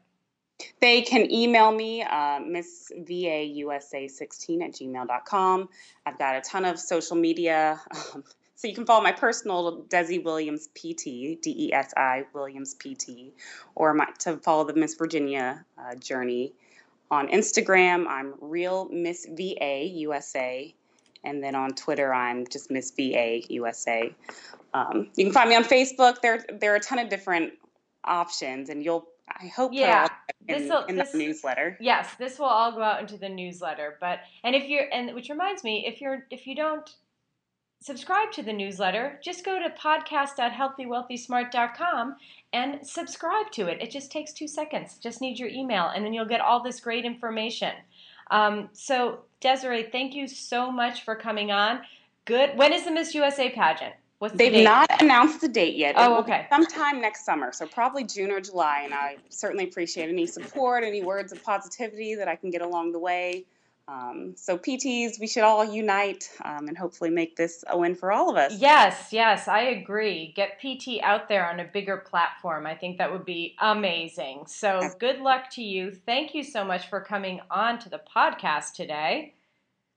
[0.81, 5.69] They can email me, uh, missvausa16 at gmail.com.
[6.07, 7.79] I've got a ton of social media.
[8.15, 11.05] Um, so you can follow my personal Desi Williams PT,
[11.43, 13.35] D E S I Williams PT,
[13.75, 16.55] or my, to follow the Miss Virginia uh, journey
[17.11, 20.75] on Instagram, I'm Real Miss VA USA.
[21.25, 24.13] And then on Twitter, I'm just Miss VA USA.
[24.75, 26.21] Um, you can find me on Facebook.
[26.21, 27.55] There, there are a ton of different
[28.05, 30.09] options, and you'll, I hope, yeah,
[30.49, 31.77] in, in this, the newsletter.
[31.81, 33.97] Yes, this will all go out into the newsletter.
[34.01, 36.89] But and if you're, and which reminds me, if you're, if you don't
[37.81, 42.17] subscribe to the newsletter, just go to podcast.healthywealthysmart.com
[42.53, 43.83] and subscribe to it.
[43.83, 44.99] It just takes two seconds.
[44.99, 47.75] Just need your email, and then you'll get all this great information.
[48.31, 51.81] Um, so, Desiree, thank you so much for coming on.
[52.25, 52.57] Good.
[52.57, 53.95] When is the Miss USA pageant?
[54.19, 55.95] What's the They've not announced the date yet.
[55.99, 56.47] Oh, okay.
[56.49, 58.83] sometime next summer, so probably June or July.
[58.85, 62.93] And I certainly appreciate any support, any words of positivity that I can get along
[62.93, 63.45] the way.
[63.89, 68.11] Um, so PTs, we should all unite um, and hopefully make this a win for
[68.11, 68.59] all of us.
[68.59, 70.33] Yes, yes, I agree.
[70.35, 72.67] Get PT out there on a bigger platform.
[72.67, 74.45] I think that would be amazing.
[74.49, 75.93] So good luck to you.
[75.93, 79.35] Thank you so much for coming on to the podcast today.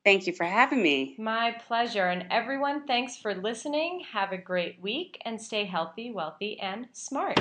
[0.09, 1.13] Thank you for having me.
[1.19, 2.07] My pleasure.
[2.07, 4.03] And everyone, thanks for listening.
[4.11, 7.39] Have a great week and stay healthy, wealthy, and smart.